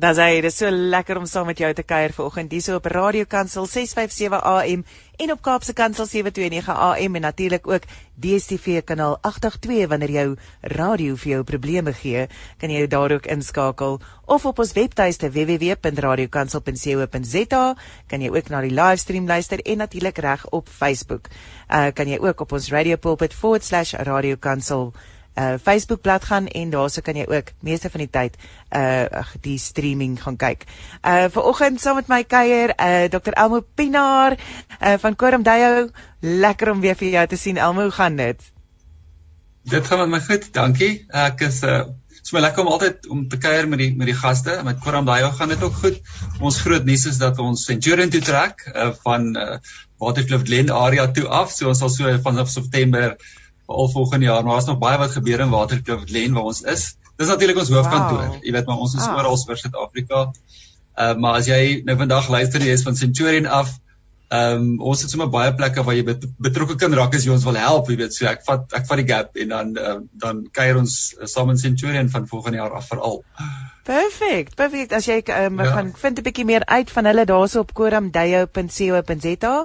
Dis 0.00 0.16
hy, 0.16 0.38
dis 0.40 0.54
so 0.56 0.64
lekker 0.72 1.18
om 1.20 1.26
saam 1.28 1.44
met 1.50 1.58
jou 1.60 1.68
te 1.76 1.82
kuier 1.84 2.14
vanoggend 2.16 2.48
hier 2.54 2.62
so 2.64 2.78
op 2.78 2.86
Radio 2.88 3.26
Kansel 3.28 3.66
657 3.68 4.40
AM 4.48 4.80
en 5.20 5.32
op 5.34 5.42
Kaapse 5.44 5.74
Kansel 5.76 6.08
729 6.08 6.72
AM 6.72 7.18
en 7.18 7.24
natuurlik 7.26 7.68
ook 7.68 7.84
DStv 8.16 8.80
kanaal 8.88 9.18
882 9.20 9.92
wanneer 9.92 10.12
jou 10.14 10.40
radio 10.62 11.16
vir 11.20 11.30
jou 11.34 11.42
probleme 11.44 11.92
gee, 11.92 12.32
kan 12.56 12.72
jy 12.72 12.88
daar 12.88 13.12
ook 13.18 13.28
inskakel 13.28 14.00
of 14.24 14.48
op 14.48 14.56
ons 14.64 14.72
webtuiste 14.72 15.28
www.radiokansel.co.za 15.36 17.64
kan 18.08 18.24
jy 18.24 18.32
ook 18.32 18.48
na 18.48 18.64
die 18.64 18.72
livestream 18.72 19.28
luister 19.28 19.60
en 19.60 19.84
natuurlik 19.84 20.16
reg 20.24 20.48
op 20.48 20.64
Facebook. 20.80 21.28
Uh 21.68 21.92
kan 21.92 22.08
jy 22.08 22.16
ook 22.24 22.40
op 22.40 22.56
ons 22.56 22.72
Radio 22.72 22.96
Pulpit/radiokansel 22.96 24.96
uh 25.40 25.56
Facebook 25.62 26.02
bladsy 26.04 26.26
gaan 26.26 26.46
en 26.60 26.70
daarso 26.70 27.00
kan 27.00 27.16
jy 27.16 27.24
ook 27.28 27.52
meeste 27.64 27.90
van 27.90 28.04
die 28.04 28.10
tyd 28.10 28.36
uh 28.76 29.24
die 29.40 29.58
streaming 29.58 30.18
gaan 30.22 30.36
kyk. 30.36 30.66
Uh 31.02 31.28
vanoggend 31.32 31.80
saam 31.80 31.96
met 32.00 32.08
my 32.12 32.22
kuier 32.24 32.74
uh 32.76 33.08
Dr 33.08 33.32
Elmo 33.32 33.62
Pinaar 33.74 34.36
uh 34.36 34.96
van 34.98 35.16
Koram 35.16 35.42
Dayo. 35.42 35.88
Lekker 36.20 36.70
om 36.70 36.80
weer 36.80 36.96
vir 36.96 37.08
jou 37.08 37.26
te 37.26 37.36
sien 37.36 37.56
Elmo, 37.56 37.88
hoe 37.88 37.96
gaan 37.96 38.16
dit? 38.16 38.52
Dit 39.70 39.86
gaan 39.86 39.98
met 39.98 40.08
my 40.08 40.20
goed, 40.20 40.52
dankie. 40.52 41.06
Ek 41.08 41.40
is 41.48 41.62
uh 41.62 41.84
is 42.20 42.32
my 42.36 42.40
lekker 42.44 42.64
om 42.64 42.70
altyd 42.74 43.06
om 43.08 43.22
te 43.28 43.38
kuier 43.40 43.68
met 43.68 43.80
die 43.80 43.90
met 43.96 44.10
die 44.10 44.16
gaste. 44.16 44.60
Met 44.64 44.80
Koram 44.84 45.06
Dayo 45.08 45.30
gaan 45.36 45.48
dit 45.48 45.62
ook 45.62 45.76
goed. 45.82 46.00
Ons 46.40 46.60
groot 46.60 46.84
nuus 46.84 47.06
is 47.08 47.18
dat 47.18 47.38
ons 47.38 47.64
Centurion 47.64 48.12
toe 48.12 48.20
trek 48.20 48.66
uh, 48.74 48.90
van 49.04 49.30
uh, 49.36 49.56
Waterkloof 50.02 50.44
Glen 50.48 50.70
area 50.70 51.06
toe 51.16 51.26
af. 51.28 51.52
So 51.56 51.72
ons 51.72 51.80
sal 51.80 51.92
so 51.92 52.12
vanaf 52.26 52.52
September 52.52 53.16
al 53.70 53.88
volgende 53.88 54.26
jaar, 54.26 54.44
maar 54.44 54.52
daar's 54.52 54.66
nog 54.66 54.78
baie 54.78 54.98
wat 54.98 55.10
gebeur 55.10 55.40
in 55.40 55.50
Waterkloof 55.50 56.02
Glen 56.04 56.32
waar 56.32 56.48
ons 56.50 56.62
is. 56.62 56.96
Dis 57.16 57.28
natuurlik 57.28 57.58
ons 57.58 57.68
hoofkantoor. 57.68 58.26
Wow. 58.26 58.44
Jy 58.44 58.52
weet 58.52 58.66
maar 58.66 58.82
ons 58.86 58.94
is 58.94 59.06
ah. 59.06 59.16
oral 59.16 59.38
oor 59.48 59.60
Suid-Afrika. 59.60 60.24
Ehm 60.96 61.14
uh, 61.16 61.20
maar 61.22 61.38
as 61.40 61.46
jy 61.46 61.82
nou 61.84 61.96
vandag 61.96 62.28
luister 62.28 62.60
jy 62.64 62.74
is 62.74 62.82
van 62.86 62.96
Centurion 62.96 63.46
af. 63.46 63.76
Ehm 64.30 64.62
um, 64.62 64.80
ons 64.92 65.02
het 65.02 65.10
sommer 65.10 65.30
baie 65.30 65.54
plekke 65.54 65.84
waar 65.86 65.96
jy 65.98 66.04
bet 66.06 66.26
betrokke 66.38 66.76
kan 66.80 66.94
raak 66.94 67.14
as 67.14 67.24
jy 67.26 67.32
ons 67.34 67.44
wil 67.44 67.58
help, 67.58 67.90
jy 67.90 67.98
weet. 68.02 68.14
So 68.16 68.26
ek 68.30 68.44
vat 68.46 68.76
ek 68.78 68.86
vat 68.88 69.02
die 69.02 69.06
gap 69.08 69.38
en 69.44 69.54
dan 69.54 69.72
uh, 69.78 69.96
dan 70.24 70.44
kuier 70.54 70.78
ons 70.80 70.96
uh, 71.18 71.26
saam 71.30 71.50
in 71.54 71.58
Centurion 71.58 72.10
van 72.14 72.28
volgende 72.30 72.62
jaar 72.62 72.76
af 72.78 72.90
veral. 72.92 73.22
Perfek. 73.90 74.54
Perfek. 74.54 74.92
As 74.94 75.08
jy 75.10 75.22
um, 75.36 75.58
ja. 75.58 75.72
gaan 75.76 75.94
vind 76.02 76.18
'n 76.18 76.28
bietjie 76.28 76.46
meer 76.46 76.66
uit 76.66 76.90
van 76.90 77.10
hulle 77.10 77.24
daarso 77.26 77.66
op 77.66 77.74
koramdeyo.co.za 77.74 79.56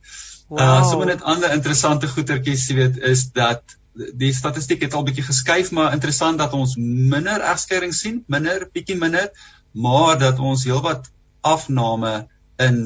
Wow. 0.50 0.62
uh 0.62 0.86
sommer 0.90 1.10
net 1.10 1.26
ander 1.34 1.54
interessante 1.58 2.10
goetertjies 2.10 2.70
jy 2.70 2.80
weet 2.84 3.02
is 3.10 3.28
dat 3.34 3.79
die 4.20 4.32
statistiek 4.36 4.84
het 4.86 4.96
al 4.96 5.06
bietjie 5.08 5.26
geskuif 5.28 5.72
maar 5.76 5.94
interessant 5.96 6.40
dat 6.40 6.54
ons 6.56 6.76
minder 6.80 7.44
egskeiding 7.52 7.94
sien, 7.96 8.24
minder 8.28 8.68
bietjie 8.74 8.98
minder, 9.00 9.30
maar 9.72 10.18
dat 10.20 10.40
ons 10.40 10.66
heelwat 10.68 11.10
afname 11.46 12.14
in 12.60 12.80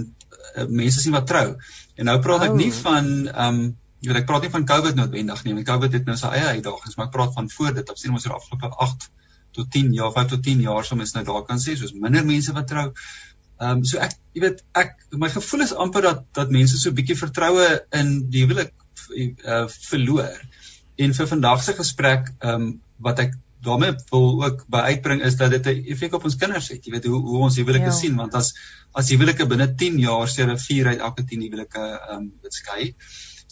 uh, 0.58 0.66
mense 0.68 1.02
sien 1.02 1.16
wat 1.16 1.28
trou. 1.30 1.48
En 1.98 2.10
nou 2.10 2.20
praat 2.22 2.48
ek 2.50 2.56
oh. 2.56 2.60
nie 2.60 2.74
van 2.82 3.10
ehm 3.30 3.48
um, 3.48 3.64
jy 4.04 4.10
weet 4.12 4.20
ek 4.20 4.26
praat 4.28 4.44
nie 4.44 4.52
van 4.52 4.66
COVID 4.68 4.98
noodwendig 5.00 5.44
nie, 5.46 5.54
want 5.56 5.68
COVID 5.70 5.94
het 5.96 6.10
nou 6.10 6.18
sy 6.20 6.28
eie 6.36 6.58
uitdagings, 6.58 6.98
maar 7.00 7.06
ek 7.08 7.14
praat 7.14 7.38
van 7.38 7.46
voor 7.54 7.70
dit, 7.78 7.92
op 7.94 8.00
sien 8.02 8.12
ons 8.12 8.26
oor 8.28 8.34
afgelope 8.36 8.68
8 8.84 9.06
tot 9.56 9.70
10 9.72 9.94
jaar, 9.96 10.12
5 10.12 10.34
tot 10.34 10.44
10 10.44 10.66
jaar 10.66 10.84
sou 10.84 10.98
mens 11.00 11.14
nou 11.16 11.24
daar 11.30 11.46
kan 11.48 11.62
sê, 11.64 11.78
soos 11.80 11.94
minder 11.96 12.26
mense 12.28 12.52
wat 12.58 12.68
trou. 12.68 12.90
Ehm 13.62 13.78
um, 13.78 13.86
so 13.88 14.02
ek 14.04 14.18
jy 14.36 14.44
weet 14.44 14.64
ek 14.82 14.98
my 15.22 15.30
gevoel 15.32 15.64
is 15.64 15.76
amper 15.86 16.04
dat 16.10 16.26
dat 16.36 16.52
mense 16.52 16.82
so 16.82 16.92
bietjie 16.98 17.16
vertroue 17.16 17.70
in 18.02 18.14
die 18.34 18.44
huwelik 18.44 18.74
uh, 19.14 19.68
verloor. 19.88 20.36
En 20.96 21.14
vir 21.14 21.28
vandag 21.28 21.64
se 21.64 21.74
gesprek, 21.74 22.34
ehm 22.40 22.62
um, 22.62 22.82
wat 23.04 23.20
ek 23.20 23.34
daarmee 23.64 23.96
wil 24.12 24.44
ook 24.44 24.66
by 24.72 24.84
uitbring 24.92 25.22
is 25.24 25.36
dat 25.40 25.52
dit 25.52 25.66
'n 25.68 25.86
effek 25.94 26.14
op 26.14 26.24
ons 26.24 26.36
kinders 26.36 26.68
het. 26.68 26.86
Jy 26.86 26.92
weet 26.92 27.06
hoe 27.06 27.22
hoe 27.22 27.40
ons 27.48 27.56
huwelike 27.56 27.92
ja. 27.92 27.96
sien 27.96 28.16
want 28.16 28.34
as 28.34 28.54
as 28.92 29.10
huwelike 29.10 29.48
binne 29.48 29.68
10 29.76 30.00
jaar 30.00 30.28
seere 30.28 30.58
4 30.58 30.88
uit 30.88 31.00
elke 31.00 31.24
10 31.24 31.42
huwelike 31.48 31.80
ehm 31.80 32.18
um, 32.18 32.32
skei, 32.50 32.96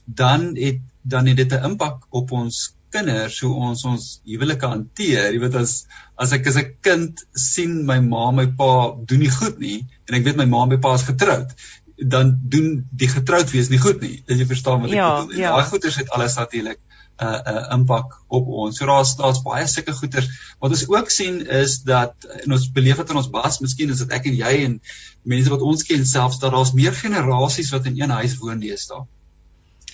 dan 0.06 0.56
het 0.56 0.80
dan 1.01 1.28
het 1.28 1.38
dit 1.38 1.53
'n 1.53 1.66
impak 1.72 2.06
op 2.09 2.31
ons 2.31 2.75
kinders 2.90 3.40
hoe 3.40 3.53
ons 3.56 3.84
ons 3.85 4.22
huwelike 4.28 4.68
hanteer. 4.68 5.31
Jy 5.34 5.40
weet 5.40 5.56
as 5.56 5.85
as 6.16 6.31
ek 6.31 6.47
as 6.47 6.57
'n 6.57 6.75
kind 6.81 7.25
sien 7.34 7.85
my 7.85 8.00
ma 8.00 8.30
en 8.30 8.35
my 8.35 8.47
pa 8.47 8.96
doen 9.06 9.19
nie 9.19 9.31
goed 9.40 9.59
nie 9.59 9.88
en 10.07 10.16
ek 10.16 10.24
weet 10.24 10.35
my 10.35 10.46
ma 10.46 10.63
en 10.63 10.69
my 10.69 10.78
pa 10.78 10.94
is 10.94 11.07
getroud 11.07 11.56
dan 12.01 12.40
doen 12.41 12.88
die 12.91 13.07
getroud 13.07 13.51
wees 13.51 13.69
nie 13.69 13.80
goed 13.80 14.01
nie. 14.01 14.24
As 14.28 14.38
jy 14.38 14.46
verstaan 14.46 14.81
wat 14.81 14.90
ek 14.90 14.96
ja, 14.96 15.09
bedoel. 15.22 15.38
Ja. 15.38 15.51
Daai 15.56 15.69
goeters 15.69 15.96
het 15.96 16.09
alles 16.09 16.35
natuurlik 16.35 16.80
'n 17.21 17.25
uh, 17.25 17.39
'n 17.51 17.57
uh, 17.57 17.73
impak 17.77 18.13
op 18.27 18.47
ons. 18.47 18.77
So 18.77 18.85
daar's 18.85 19.15
daar's 19.15 19.41
baie 19.45 19.67
sulke 19.67 19.93
goeters. 19.93 20.29
Wat 20.59 20.71
ons 20.71 20.88
ook 20.89 21.09
sien 21.09 21.41
is 21.47 21.81
dat 21.85 22.13
en 22.44 22.51
ons 22.51 22.71
beleef 22.71 22.97
dit 22.97 23.09
in 23.09 23.21
ons 23.21 23.29
bas, 23.29 23.59
miskien 23.59 23.94
is 23.94 24.01
dit 24.03 24.12
ek 24.18 24.25
en 24.25 24.38
jy 24.39 24.53
en 24.65 24.81
mense 25.23 25.53
wat 25.53 25.62
ons 25.62 25.83
ken 25.83 26.06
selfs 26.06 26.39
dat 26.39 26.51
daar's 26.51 26.73
meer 26.73 26.94
generasies 26.97 27.71
wat 27.75 27.85
in 27.85 28.01
een 28.01 28.09
huis 28.09 28.38
woon 28.41 28.59
deesdae. 28.59 29.06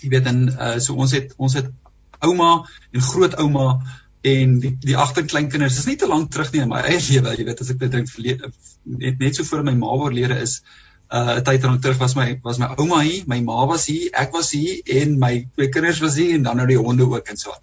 Jy 0.01 0.09
weet 0.09 0.24
dan 0.24 0.41
uh, 0.50 0.79
so 0.79 0.95
ons 0.95 1.12
het 1.12 1.33
ons 1.38 1.53
het 1.53 1.71
ouma 2.19 2.51
en 2.91 3.01
grootouma 3.01 3.69
en 4.21 4.59
die 4.63 4.73
die 4.80 4.97
agterkleinkinders. 4.97 5.77
Is 5.77 5.91
nie 5.91 6.00
te 6.00 6.07
lank 6.07 6.31
terug 6.31 6.51
nie 6.53 6.63
in 6.63 6.71
my 6.71 6.81
eie 6.81 7.01
lewe, 7.09 7.35
jy 7.38 7.45
weet 7.51 7.62
as 7.62 7.71
ek 7.75 7.83
dit 7.83 7.91
dink 7.91 8.12
net 8.83 9.19
net 9.19 9.35
so 9.35 9.44
voor 9.44 9.63
my 9.68 9.75
ma 9.75 9.91
oorlede 10.00 10.39
is 10.47 10.62
uh 11.07 11.39
tyd 11.39 11.62
terug 11.62 11.81
terug 11.81 12.00
was 12.04 12.15
my 12.15 12.27
was 12.44 12.59
my 12.59 12.69
ouma 12.75 13.01
hier, 13.04 13.24
my 13.27 13.39
ma 13.42 13.65
was 13.65 13.88
hier, 13.88 14.09
ek 14.13 14.33
was 14.36 14.51
hier 14.51 14.81
en 15.01 15.18
my 15.19 15.33
twee 15.56 15.69
kinders 15.69 16.01
was 16.04 16.15
hier 16.19 16.36
en 16.36 16.44
dan 16.44 16.57
nou 16.59 16.68
die 16.68 16.80
honde 16.80 17.07
ook 17.07 17.27
en 17.33 17.38
so. 17.38 17.56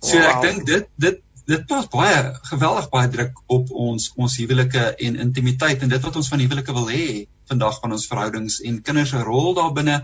So 0.00 0.18
wow. 0.18 0.30
ek 0.30 0.42
dink 0.46 0.66
dit 0.66 0.88
dit 0.96 1.20
dit 1.48 1.66
plaas 1.66 1.86
baie 1.88 2.16
geweldig 2.50 2.88
baie 2.92 3.08
druk 3.08 3.38
op 3.46 3.70
ons 3.72 4.10
ons 4.16 4.40
huwelike 4.42 4.88
en 5.06 5.20
intimiteit 5.26 5.82
en 5.82 5.94
dit 5.94 6.08
wat 6.08 6.18
ons 6.20 6.32
van 6.32 6.42
huwelike 6.44 6.74
wil 6.76 6.90
hê 6.92 7.06
vandag 7.48 7.78
van 7.80 7.94
ons 7.96 8.08
verhoudings 8.10 8.58
en 8.68 8.82
kinders 8.84 9.14
se 9.14 9.22
rol 9.24 9.54
daarbinne 9.56 10.02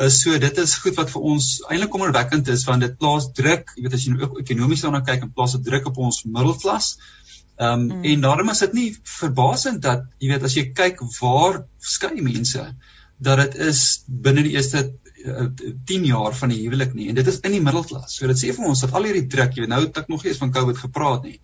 Uh, 0.00 0.08
so 0.08 0.32
dit 0.40 0.58
is 0.58 0.72
goed 0.80 0.96
wat 0.96 1.10
vir 1.12 1.24
ons 1.28 1.46
eintlik 1.68 1.90
kommerwekkend 1.92 2.48
is 2.48 2.62
want 2.64 2.80
dit 2.80 2.94
plaas 2.96 3.26
druk, 3.36 3.74
jy 3.76 3.82
weet 3.84 3.96
as 3.98 4.06
jy 4.06 4.14
nou 4.14 4.28
ekonomies 4.40 4.84
daarna 4.86 5.02
kyk 5.04 5.26
en 5.26 5.32
plaas 5.36 5.52
dit 5.58 5.66
druk 5.66 5.90
op 5.90 5.98
ons 6.06 6.22
middelklas. 6.24 6.94
Ehm 7.62 7.80
um, 7.80 7.84
mm. 7.86 8.04
en 8.12 8.24
daarom 8.24 8.50
is 8.50 8.62
dit 8.64 8.72
nie 8.78 8.88
verbasend 9.18 9.82
dat 9.86 10.08
jy 10.18 10.32
weet 10.32 10.46
as 10.48 10.56
jy 10.58 10.64
kyk 10.78 11.02
waar 11.20 11.62
skei 11.94 12.24
mense 12.24 12.64
dat 13.22 13.42
dit 13.42 13.58
is 13.68 13.82
binne 14.26 14.42
die 14.46 14.54
eerste 14.56 14.80
uh, 14.82 15.44
eh, 15.44 15.74
10 15.90 16.08
jaar 16.08 16.34
van 16.34 16.50
die 16.50 16.62
huwelik 16.64 16.96
nie 16.98 17.10
en 17.12 17.20
dit 17.20 17.28
is 17.30 17.38
in 17.46 17.54
die 17.54 17.62
middelklas. 17.62 18.16
So 18.16 18.26
dit 18.30 18.40
sê 18.40 18.50
vir 18.56 18.66
ons 18.72 18.82
dat 18.82 18.96
al 18.98 19.06
hierdie 19.06 19.28
druk, 19.30 19.54
jy 19.54 19.62
weet 19.62 19.74
nou 19.74 19.84
het 19.84 20.00
ek 20.02 20.10
nog 20.10 20.24
nie 20.24 20.32
eens 20.32 20.42
van 20.42 20.54
Covid 20.56 20.82
gepraat 20.86 21.28
nie 21.28 21.38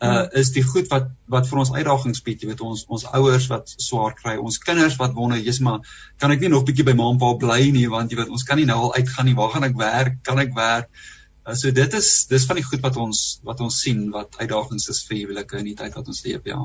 uh 0.00 0.24
is 0.40 0.50
die 0.56 0.64
goed 0.64 0.88
wat 0.90 1.10
wat 1.36 1.48
vir 1.50 1.58
ons 1.62 1.70
uitdagings 1.76 2.22
bied, 2.26 2.42
jy 2.42 2.50
weet 2.50 2.64
ons 2.64 2.86
ons 2.88 3.06
ouers 3.20 3.46
wat 3.52 3.72
swaar 3.76 4.16
kry, 4.16 4.38
ons 4.40 4.58
kinders 4.64 4.96
wat 5.02 5.14
wonder, 5.14 5.38
jy's 5.38 5.60
maar 5.66 5.84
kan 6.18 6.32
ek 6.32 6.40
nie 6.40 6.52
nog 6.56 6.64
bietjie 6.68 6.88
by 6.88 6.96
ma 6.96 7.10
en 7.12 7.20
pa 7.20 7.34
bly 7.44 7.62
nie 7.76 7.86
want 7.94 8.10
jy 8.10 8.22
weet 8.22 8.32
ons 8.32 8.46
kan 8.48 8.58
nie 8.58 8.68
nou 8.70 8.78
al 8.86 8.94
uitgaan 8.96 9.28
nie, 9.28 9.36
waar 9.36 9.52
gaan 9.54 9.68
ek 9.68 9.76
werk? 9.86 10.22
Kan 10.24 10.40
ek 10.40 10.56
werk? 10.56 10.88
Uh, 10.88 11.19
so 11.54 11.72
dit 11.72 11.92
is 11.92 12.26
dis 12.26 12.46
van 12.46 12.56
die 12.56 12.64
goed 12.64 12.80
wat 12.80 12.96
ons 12.96 13.40
wat 13.42 13.60
ons 13.60 13.80
sien 13.80 14.10
wat 14.10 14.36
uitdagings 14.38 14.88
is 14.88 15.04
vir 15.08 15.22
huwelike 15.22 15.58
in 15.58 15.70
die 15.70 15.76
tyd 15.78 15.94
wat 15.94 16.06
ons 16.06 16.24
leef, 16.24 16.44
ja. 16.44 16.60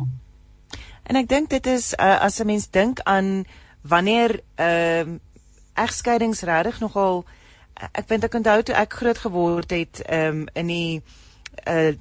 En 1.06 1.16
ek 1.16 1.30
dink 1.30 1.50
dit 1.50 1.68
is 1.68 1.94
uh, 1.94 2.18
as 2.26 2.40
'n 2.42 2.48
mens 2.48 2.68
dink 2.70 3.00
aan 3.06 3.46
wanneer 3.82 4.42
ehm 4.56 5.16
uh, 5.16 5.20
egskeidings 5.76 6.42
regtig 6.48 6.80
nogal 6.80 7.26
ek 7.76 8.08
vind 8.08 8.24
ek 8.24 8.36
onthou 8.40 8.62
toe 8.64 8.76
ek 8.76 8.94
groot 8.94 9.18
geword 9.18 9.72
het 9.72 10.02
ehm 10.06 10.44
um, 10.44 10.48
in 10.54 10.68
die 10.68 11.02
uh 11.68 11.94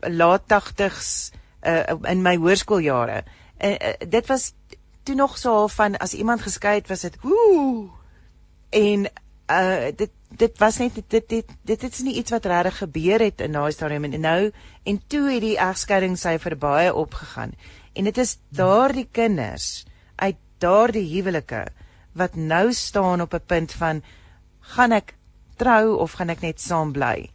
laat 0.00 0.42
80s 0.48 1.36
uh, 1.62 1.92
in 2.08 2.22
my 2.22 2.36
hoërskooljare. 2.36 3.24
En 3.56 3.72
uh, 3.76 4.08
dit 4.08 4.26
was 4.26 4.52
toe 5.02 5.14
nog 5.14 5.38
so 5.38 5.66
van 5.68 5.96
as 5.96 6.14
iemand 6.14 6.40
geskei 6.42 6.74
het 6.74 6.88
was 6.88 7.00
dit 7.00 7.16
woe. 7.20 7.88
En 8.70 9.10
uh 9.50 9.90
dit 9.96 10.10
dit 10.38 10.58
was 10.58 10.78
net 10.78 10.94
dit 10.94 11.10
dit 11.10 11.28
dit, 11.28 11.52
dit 11.66 11.82
is 11.82 12.02
nie 12.06 12.14
iets 12.20 12.30
wat 12.30 12.46
regtig 12.46 12.76
gebeur 12.84 13.20
het 13.20 13.40
in 13.40 13.52
daai 13.52 13.72
stadium 13.74 14.06
en 14.06 14.20
nou 14.20 14.50
en 14.84 15.00
toe 15.08 15.24
het 15.30 15.42
die 15.42 15.58
egskeidingssyfer 15.58 16.56
baie 16.56 16.94
opgegaan. 16.94 17.54
En 17.92 18.04
dit 18.04 18.18
is 18.18 18.38
daardie 18.48 19.08
kinders 19.12 19.86
uit 20.16 20.38
daardie 20.58 21.06
huwelike 21.16 21.66
wat 22.12 22.36
nou 22.36 22.72
staan 22.72 23.20
op 23.20 23.34
'n 23.34 23.46
punt 23.46 23.72
van 23.72 24.02
gaan 24.60 24.92
ek 24.92 25.14
trou 25.56 25.96
of 25.98 26.12
gaan 26.12 26.30
ek 26.30 26.40
net 26.40 26.60
saam 26.60 26.92
bly? 26.92 27.30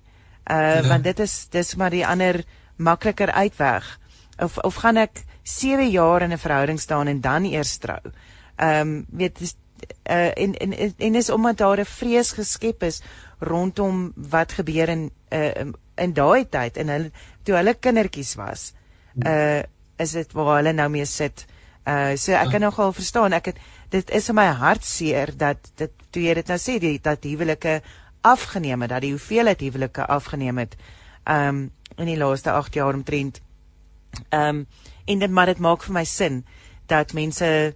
Uh 0.50 0.56
ja. 0.56 0.88
want 0.88 1.04
dit 1.04 1.20
is 1.20 1.48
dis 1.50 1.76
maar 1.76 1.90
die 1.90 2.08
ander 2.08 2.44
makliker 2.78 3.32
uitweg. 3.32 4.00
Of 4.38 4.58
of 4.58 4.76
gaan 4.76 4.98
ek 4.98 5.24
7 5.44 5.90
jaar 5.90 6.22
in 6.22 6.32
'n 6.32 6.38
verhouding 6.38 6.80
staan 6.80 7.08
en 7.08 7.22
dan 7.22 7.44
eers 7.44 7.78
trou? 7.78 8.02
Ehm 8.56 8.80
um, 8.88 9.06
weet 9.10 9.40
dis 9.40 9.56
uh 10.10 10.32
en 10.38 10.54
en 10.58 10.74
en 10.98 11.16
is 11.16 11.30
omdat 11.30 11.58
daar 11.58 11.80
'n 11.80 11.86
vrees 11.86 12.32
geskep 12.32 12.84
is 12.84 13.02
rondom 13.40 14.14
wat 14.16 14.52
gebeur 14.52 14.90
in 14.90 15.12
uh 15.30 15.74
in 15.96 16.14
daai 16.14 16.50
tyd 16.50 16.78
en 16.78 16.88
hulle 16.88 17.12
toe 17.44 17.56
hulle 17.56 17.74
kindertjies 17.74 18.36
was. 18.36 18.74
Uh 19.16 19.62
is 19.98 20.12
dit 20.12 20.32
waar 20.32 20.56
hulle 20.56 20.74
nou 20.74 20.90
mee 20.90 21.06
sit. 21.06 21.46
Uh 21.88 22.16
so 22.16 22.32
ek 22.32 22.50
kan 22.52 22.62
nogal 22.62 22.94
verstaan. 22.94 23.34
Ek 23.34 23.46
het 23.46 23.58
dit 23.90 24.10
is 24.10 24.30
in 24.30 24.36
my 24.36 24.46
hartseer 24.46 25.38
dat 25.38 25.72
dit 25.76 25.92
toe 26.10 26.24
jy 26.24 26.34
dit 26.34 26.48
nou 26.48 26.58
sê 26.58 26.80
die 26.80 27.00
dat 27.02 27.24
huwelike 27.24 27.82
afgeneem 28.22 28.82
het 28.82 28.90
dat 28.90 29.02
die 29.02 29.12
hoeveelheid 29.12 29.62
huwelike 29.62 30.06
afgeneem 30.06 30.58
het 30.58 30.76
um 31.30 31.72
in 31.96 32.06
die 32.06 32.18
laaste 32.18 32.52
8 32.52 32.74
jaar 32.74 32.94
omtrent. 32.94 33.42
Um 34.30 34.68
en 35.06 35.20
dit 35.20 35.32
maar 35.32 35.46
dit 35.46 35.60
maak 35.60 35.84
vir 35.84 35.94
my 35.94 36.04
sin 36.04 36.46
dat 36.88 37.14
mense 37.14 37.76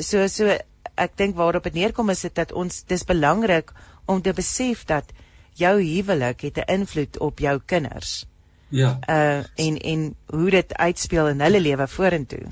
so 0.00 0.26
so 0.28 0.56
ek 0.98 1.16
dink 1.16 1.36
waarop 1.38 1.68
dit 1.68 1.78
neerkom 1.78 2.10
is 2.10 2.24
dit 2.26 2.34
dat 2.34 2.52
ons 2.52 2.82
dis 2.90 3.04
belangrik 3.04 3.72
om 4.06 4.22
te 4.22 4.32
besef 4.32 4.84
dat 4.88 5.12
jou 5.58 5.74
huwelik 5.82 6.40
het 6.46 6.58
'n 6.58 6.72
invloed 6.80 7.18
op 7.18 7.38
jou 7.38 7.60
kinders. 7.66 8.26
Ja. 8.68 8.98
Uh 9.08 9.66
en 9.66 9.78
en 9.78 10.14
hoe 10.26 10.50
dit 10.50 10.74
uitspeel 10.74 11.28
in 11.28 11.40
hulle 11.40 11.60
lewe 11.60 11.88
vorentoe. 11.88 12.46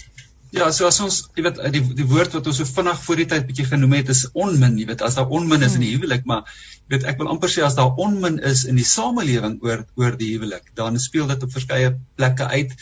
Ja, 0.50 0.70
so 0.72 0.86
as 0.86 1.00
ons, 1.04 1.16
jy 1.34 1.42
weet, 1.42 1.58
die 1.74 1.82
die 1.98 2.06
woord 2.08 2.32
wat 2.32 2.46
ons 2.46 2.60
so 2.62 2.68
vinnig 2.68 3.00
voor 3.04 3.16
die 3.20 3.26
tyd 3.26 3.46
bietjie 3.48 3.66
genoem 3.66 3.96
het 3.98 4.12
is 4.14 4.22
onmin, 4.32 4.78
jy 4.78 4.86
weet, 4.86 5.02
as 5.02 5.18
daar 5.18 5.32
onmin 5.38 5.62
is 5.66 5.74
in 5.74 5.82
die 5.84 5.90
hmm. 5.90 6.00
huwelik, 6.00 6.24
maar 6.24 6.46
jy 6.86 6.94
weet, 6.94 7.08
ek 7.12 7.18
wil 7.18 7.28
amper 7.32 7.52
sê 7.52 7.64
as 7.66 7.76
daar 7.76 7.98
onmin 8.00 8.38
is 8.38 8.64
in 8.70 8.78
die 8.80 8.86
samelewing 8.86 9.58
oor 9.66 9.84
oor 10.00 10.16
die 10.16 10.30
huwelik, 10.36 10.70
dan 10.78 10.96
speel 11.02 11.26
dit 11.32 11.42
op 11.42 11.52
verskeie 11.52 11.92
plekke 12.16 12.46
uit. 12.54 12.72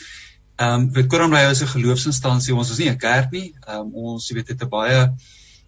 Ehm 0.55 0.81
um, 0.81 0.91
weet 0.93 1.07
Koram 1.07 1.33
Rayo 1.33 1.49
is 1.49 1.61
'n 1.61 1.67
geloofsinstansie, 1.67 2.55
ons 2.55 2.71
is 2.71 2.77
nie 2.77 2.89
'n 2.89 2.97
kerk 2.97 3.31
nie. 3.31 3.53
Ehm 3.67 3.79
um, 3.79 3.93
ons 4.11 4.29
weet 4.31 4.47
het 4.47 4.63
'n 4.63 4.69
baie 4.69 5.13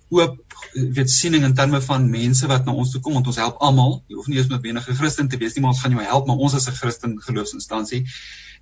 oop 0.09 0.37
weet 0.73 1.09
siening 1.09 1.43
in 1.43 1.53
terme 1.53 1.81
van 1.81 2.09
mense 2.09 2.47
wat 2.47 2.65
na 2.65 2.71
ons 2.71 2.91
toe 2.91 3.01
kom 3.01 3.13
want 3.13 3.27
ons 3.27 3.35
help 3.35 3.57
almal. 3.59 4.03
Jy 4.07 4.15
hoef 4.15 4.27
nie 4.27 4.37
eens 4.37 4.47
met 4.47 4.63
enige 4.63 4.95
Christen 4.95 5.27
te 5.27 5.37
wees 5.37 5.55
nie, 5.55 5.61
maar 5.61 5.71
ons 5.71 5.81
gaan 5.81 5.91
jou 5.91 6.03
help, 6.03 6.27
maar 6.27 6.37
ons 6.37 6.53
is 6.53 6.67
'n 6.67 6.79
Christen 6.81 7.21
geloofsinstansie. 7.21 8.05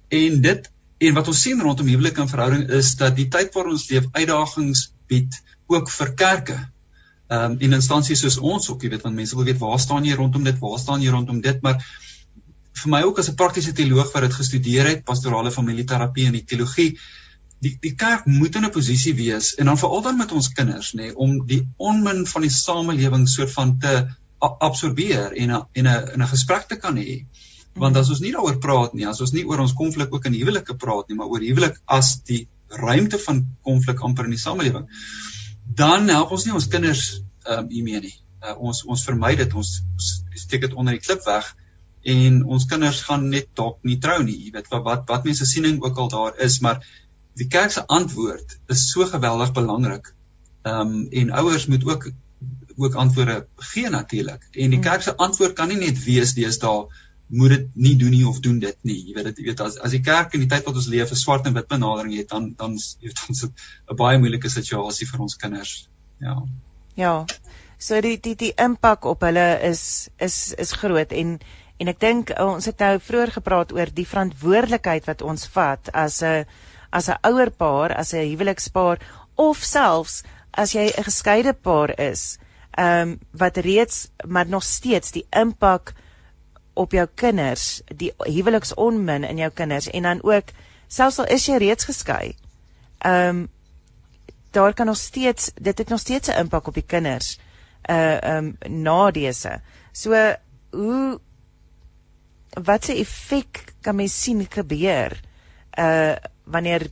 En 0.10 0.42
dit 0.42 0.72
En 0.98 1.13
wat 1.13 1.27
ons 1.27 1.42
sien 1.42 1.62
rondom 1.62 1.88
huwelik 1.92 2.18
en 2.24 2.30
verhouding 2.31 2.69
is 2.77 2.94
dat 2.95 3.18
die 3.18 3.27
tyd 3.27 3.51
waar 3.56 3.68
ons 3.68 3.89
leef 3.89 4.07
uitdagings 4.16 4.88
bied 5.12 5.36
ook 5.72 5.92
vir 5.92 6.13
kerke. 6.16 6.57
Ehm 7.27 7.56
um, 7.56 7.57
in 7.60 7.75
instansies 7.75 8.22
soos 8.24 8.38
ons 8.38 8.69
ook, 8.69 8.83
jy 8.86 8.94
weet, 8.94 9.04
want 9.04 9.18
mense 9.18 9.36
wil 9.36 9.48
weet 9.48 9.60
waar 9.60 9.80
staan 9.81 10.06
jy 10.06 10.16
rondom 10.16 10.45
dit? 10.45 10.60
Waar 10.62 10.80
staan 10.80 11.01
jy 11.04 11.12
rondom 11.12 11.42
dit? 11.42 11.62
Maar 11.66 11.81
vir 12.75 12.92
my 12.92 13.01
ook 13.07 13.19
as 13.19 13.30
'n 13.30 13.36
praktiese 13.36 13.74
teoloog 13.74 14.12
wat 14.13 14.24
dit 14.27 14.33
gestudeer 14.33 14.88
het, 14.88 15.06
pastorale 15.06 15.51
familieterapie 15.51 16.25
en 16.27 16.33
die 16.33 16.44
teologie, 16.44 16.98
die 17.63 17.77
die 17.81 17.95
kerk 17.95 18.25
moet 18.25 18.56
in 18.56 18.66
'n 18.66 18.72
posisie 18.72 19.16
wees 19.16 19.56
en 19.56 19.66
dan 19.66 19.77
veral 19.77 20.01
dan 20.01 20.18
met 20.18 20.31
ons 20.31 20.50
kinders, 20.50 20.94
nê, 20.94 21.07
nee, 21.07 21.16
om 21.16 21.45
die 21.48 21.68
onmin 21.77 22.25
van 22.27 22.42
die 22.42 22.51
samelewing 22.51 23.27
soort 23.30 23.51
van 23.51 23.77
te 23.80 24.07
absorbeer 24.39 25.33
en 25.33 25.50
a, 25.50 25.68
en 25.74 25.88
'n 25.88 26.06
'n 26.16 26.22
'n 26.22 26.27
gesprek 26.27 26.68
te 26.68 26.75
kan 26.75 26.98
hê 26.98 27.25
want 27.75 27.98
as 27.98 28.10
ons 28.10 28.19
nie 28.19 28.31
daaroor 28.31 28.60
praat 28.60 28.94
nie, 28.94 29.07
as 29.07 29.22
ons 29.22 29.31
nie 29.31 29.45
oor 29.45 29.60
ons 29.60 29.74
konflik 29.74 30.13
ook 30.13 30.25
in 30.25 30.33
huwelike 30.33 30.75
praat 30.75 31.10
nie, 31.10 31.16
maar 31.16 31.27
oor 31.27 31.44
huwelik 31.44 31.81
as 31.86 32.22
die 32.24 32.48
ruimte 32.68 33.19
van 33.19 33.44
konflik 33.63 34.00
amper 34.00 34.25
in 34.25 34.31
die 34.31 34.39
samelewing, 34.39 34.88
dan 35.66 36.07
help 36.10 36.31
ons 36.31 36.45
nie 36.45 36.54
ons 36.54 36.68
kinders 36.68 37.22
ehm 37.45 37.60
um, 37.60 37.69
hiermee 37.69 38.00
nie. 38.00 38.16
Uh, 38.44 38.56
ons 38.57 38.83
ons 38.86 39.04
vermy 39.04 39.36
dit, 39.36 39.54
ons 39.54 39.83
steek 40.33 40.62
dit 40.62 40.74
onder 40.74 40.94
die 40.94 41.04
klip 41.04 41.25
weg 41.25 41.56
en 42.06 42.44
ons 42.46 42.66
kinders 42.69 43.02
gaan 43.07 43.30
net 43.30 43.48
dalk 43.57 43.80
nie 43.88 43.98
trou 44.02 44.19
nie. 44.24 44.38
Jy 44.48 44.52
weet 44.57 44.69
wat 44.74 44.84
wat, 44.86 45.07
wat 45.10 45.25
mense 45.25 45.48
siening 45.50 45.81
ook 45.84 45.98
al 45.98 46.12
daar 46.13 46.38
is, 46.46 46.60
maar 46.62 46.84
die 47.40 47.48
kerk 47.52 47.74
se 47.74 47.86
antwoord 47.88 48.60
is 48.74 48.86
so 48.92 49.07
geweldig 49.10 49.56
belangrik. 49.57 50.13
Ehm 50.66 50.94
um, 50.94 51.07
en 51.12 51.34
ouers 51.42 51.66
moet 51.72 51.86
ook 51.86 52.12
ook 52.75 52.94
antwoorde 52.94 53.48
gee 53.72 53.90
natuurlik. 53.90 54.48
En 54.52 54.69
die 54.69 54.78
mm. 54.78 54.84
kerk 54.84 55.02
se 55.02 55.16
antwoord 55.16 55.54
kan 55.54 55.68
nie 55.68 55.81
net 55.81 56.04
wees 56.04 56.34
deesdae 56.38 56.86
moet 57.28 57.50
dit 57.50 57.68
nie 57.74 57.96
doen 57.96 58.13
nie 58.13 58.28
of 58.28 58.40
doen 58.40 58.60
dit 58.60 58.78
nie. 58.81 59.00
Jy 59.08 59.13
weet 59.18 59.30
dit 59.31 59.42
jy 59.42 59.50
weet 59.50 59.66
as 59.66 59.78
as 59.81 59.96
die 59.96 60.04
kerk 60.06 60.36
in 60.38 60.44
die 60.46 60.50
tyd 60.51 60.68
wat 60.68 60.78
ons 60.78 60.90
leef 60.92 61.12
'n 61.12 61.22
swart 61.22 61.48
en 61.50 61.58
wit 61.58 61.68
benadering 61.68 62.18
het 62.18 62.30
dan 62.30 62.53
dan 62.58 62.77
het 63.01 63.25
ons 63.30 63.46
'n 63.48 63.96
baie 63.96 64.20
moeilike 64.20 64.50
situasie 64.50 65.08
vir 65.08 65.22
ons 65.22 65.36
kinders. 65.36 65.89
Ja. 66.20 66.44
Ja. 66.96 67.25
So 67.77 68.01
die 68.01 68.18
die 68.20 68.36
die 68.36 68.53
impak 68.56 69.06
op 69.06 69.22
hulle 69.22 69.60
is 69.62 70.10
is 70.18 70.53
is 70.53 70.72
groot 70.72 71.12
en 71.12 71.39
en 71.77 71.91
ek 71.91 72.00
dink 72.00 72.32
ons 72.39 72.65
het 72.65 72.79
nou 72.79 73.00
vroeër 73.00 73.32
gepraat 73.32 73.74
oor 73.75 73.91
die 73.94 74.08
verantwoordelikheid 74.08 75.08
wat 75.10 75.22
ons 75.22 75.48
vat 75.48 75.89
as 75.94 76.22
'n 76.24 76.46
as 76.91 77.10
'n 77.10 77.20
ouer 77.24 77.51
paar, 77.51 77.91
as 77.91 78.13
'n 78.13 78.29
huwelikspaar 78.32 79.00
of 79.36 79.58
selfs 79.58 80.24
as 80.53 80.72
jy 80.74 80.88
'n 80.88 81.03
geskeide 81.03 81.53
paar 81.53 82.00
is. 82.00 82.38
Ehm 82.77 83.01
um, 83.01 83.20
wat 83.32 83.58
reeds 83.58 84.10
maar 84.27 84.48
nog 84.48 84.63
steeds 84.63 85.12
die 85.12 85.25
impak 85.32 85.94
op 86.74 86.91
jou 86.91 87.08
kinders, 87.15 87.82
die 87.96 88.13
huweliksonmin 88.17 89.24
in 89.24 89.38
jou 89.38 89.51
kinders 89.51 89.88
en 89.88 90.03
dan 90.03 90.24
ook 90.24 90.51
selfs 90.88 91.20
al 91.20 91.25
is 91.25 91.46
jy 91.46 91.58
reeds 91.58 91.86
geskei. 91.86 92.36
Ehm 93.00 93.29
um, 93.29 93.50
daar 94.51 94.74
kan 94.74 94.86
nog 94.86 94.98
steeds 94.98 95.51
dit 95.55 95.77
het 95.77 95.89
nog 95.89 96.00
steeds 96.00 96.27
'n 96.27 96.39
impak 96.39 96.67
op 96.67 96.74
die 96.74 96.88
kinders. 96.88 97.39
Uh 97.89 98.24
ehm 98.24 98.55
um, 98.65 98.84
na 98.84 99.12
dese. 99.12 99.62
So 99.91 100.36
hoe 100.72 101.20
wat 102.64 102.86
se 102.86 102.96
effek 103.00 103.64
kan 103.82 103.96
mens 103.96 104.22
sien 104.22 104.46
gebeur 104.50 105.20
uh 105.80 106.16
wanneer 106.46 106.88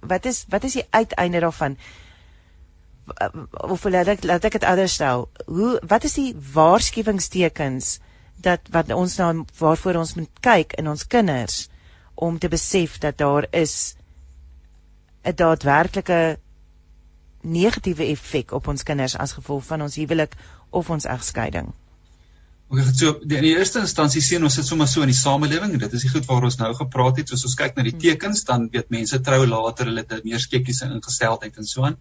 wat 0.00 0.24
is 0.24 0.44
wat 0.48 0.64
is 0.64 0.72
die 0.72 0.86
uiteinde 0.90 1.40
daarvan? 1.40 1.76
of 3.50 3.84
laat 3.84 4.08
ek 4.08 4.24
laat 4.24 4.44
ek 4.48 4.56
dit 4.58 4.64
anders 4.64 4.96
stel. 4.96 5.28
Hoe 5.46 5.76
wat 5.84 6.06
is 6.08 6.16
die 6.16 6.32
waarskuwingstekens 6.54 7.98
dat 8.44 8.70
wat 8.72 8.92
ons 8.92 9.16
nou 9.20 9.44
waarvoor 9.58 10.00
ons 10.00 10.14
moet 10.16 10.40
kyk 10.44 10.76
in 10.80 10.88
ons 10.88 11.06
kinders 11.06 11.66
om 12.14 12.38
te 12.38 12.48
besef 12.48 12.98
dat 13.02 13.18
daar 13.18 13.46
is 13.50 13.96
'n 15.24 15.36
daadwerklike 15.36 16.38
negatiewe 17.40 18.04
effek 18.08 18.52
op 18.52 18.68
ons 18.68 18.82
kinders 18.82 19.16
as 19.16 19.36
gevolg 19.36 19.64
van 19.64 19.82
ons 19.82 19.96
huwelik 19.96 20.32
of 20.70 20.90
ons 20.90 21.04
egskeiding. 21.04 21.72
Ook 22.74 22.80
okay, 22.80 22.92
so 22.98 23.14
in 23.22 23.44
die 23.46 23.54
eerste 23.54 23.82
instansie 23.84 24.22
sien 24.24 24.42
ons 24.42 24.56
dit 24.58 24.66
sommer 24.66 24.88
so 24.90 25.04
in 25.06 25.12
die 25.12 25.18
samelewing 25.18 25.76
en 25.76 25.82
dit 25.84 25.92
is 25.94 26.06
die 26.06 26.10
goed 26.10 26.26
waar 26.26 26.46
ons 26.48 26.58
nou 26.58 26.72
gepraat 26.74 27.20
het 27.22 27.30
soos 27.30 27.44
ons 27.46 27.58
kyk 27.60 27.76
na 27.76 27.84
die 27.86 27.94
hmm. 27.94 28.02
tekens 28.02 28.42
dan 28.48 28.66
weet 28.72 28.90
mense 28.90 29.20
trou 29.22 29.44
later 29.46 29.90
hulle 29.90 30.02
het 30.02 30.24
meer 30.26 30.42
skeptiese 30.42 30.88
ingesteldheid 30.90 31.60
en 31.60 31.68
so 31.70 31.86
aan 31.86 32.00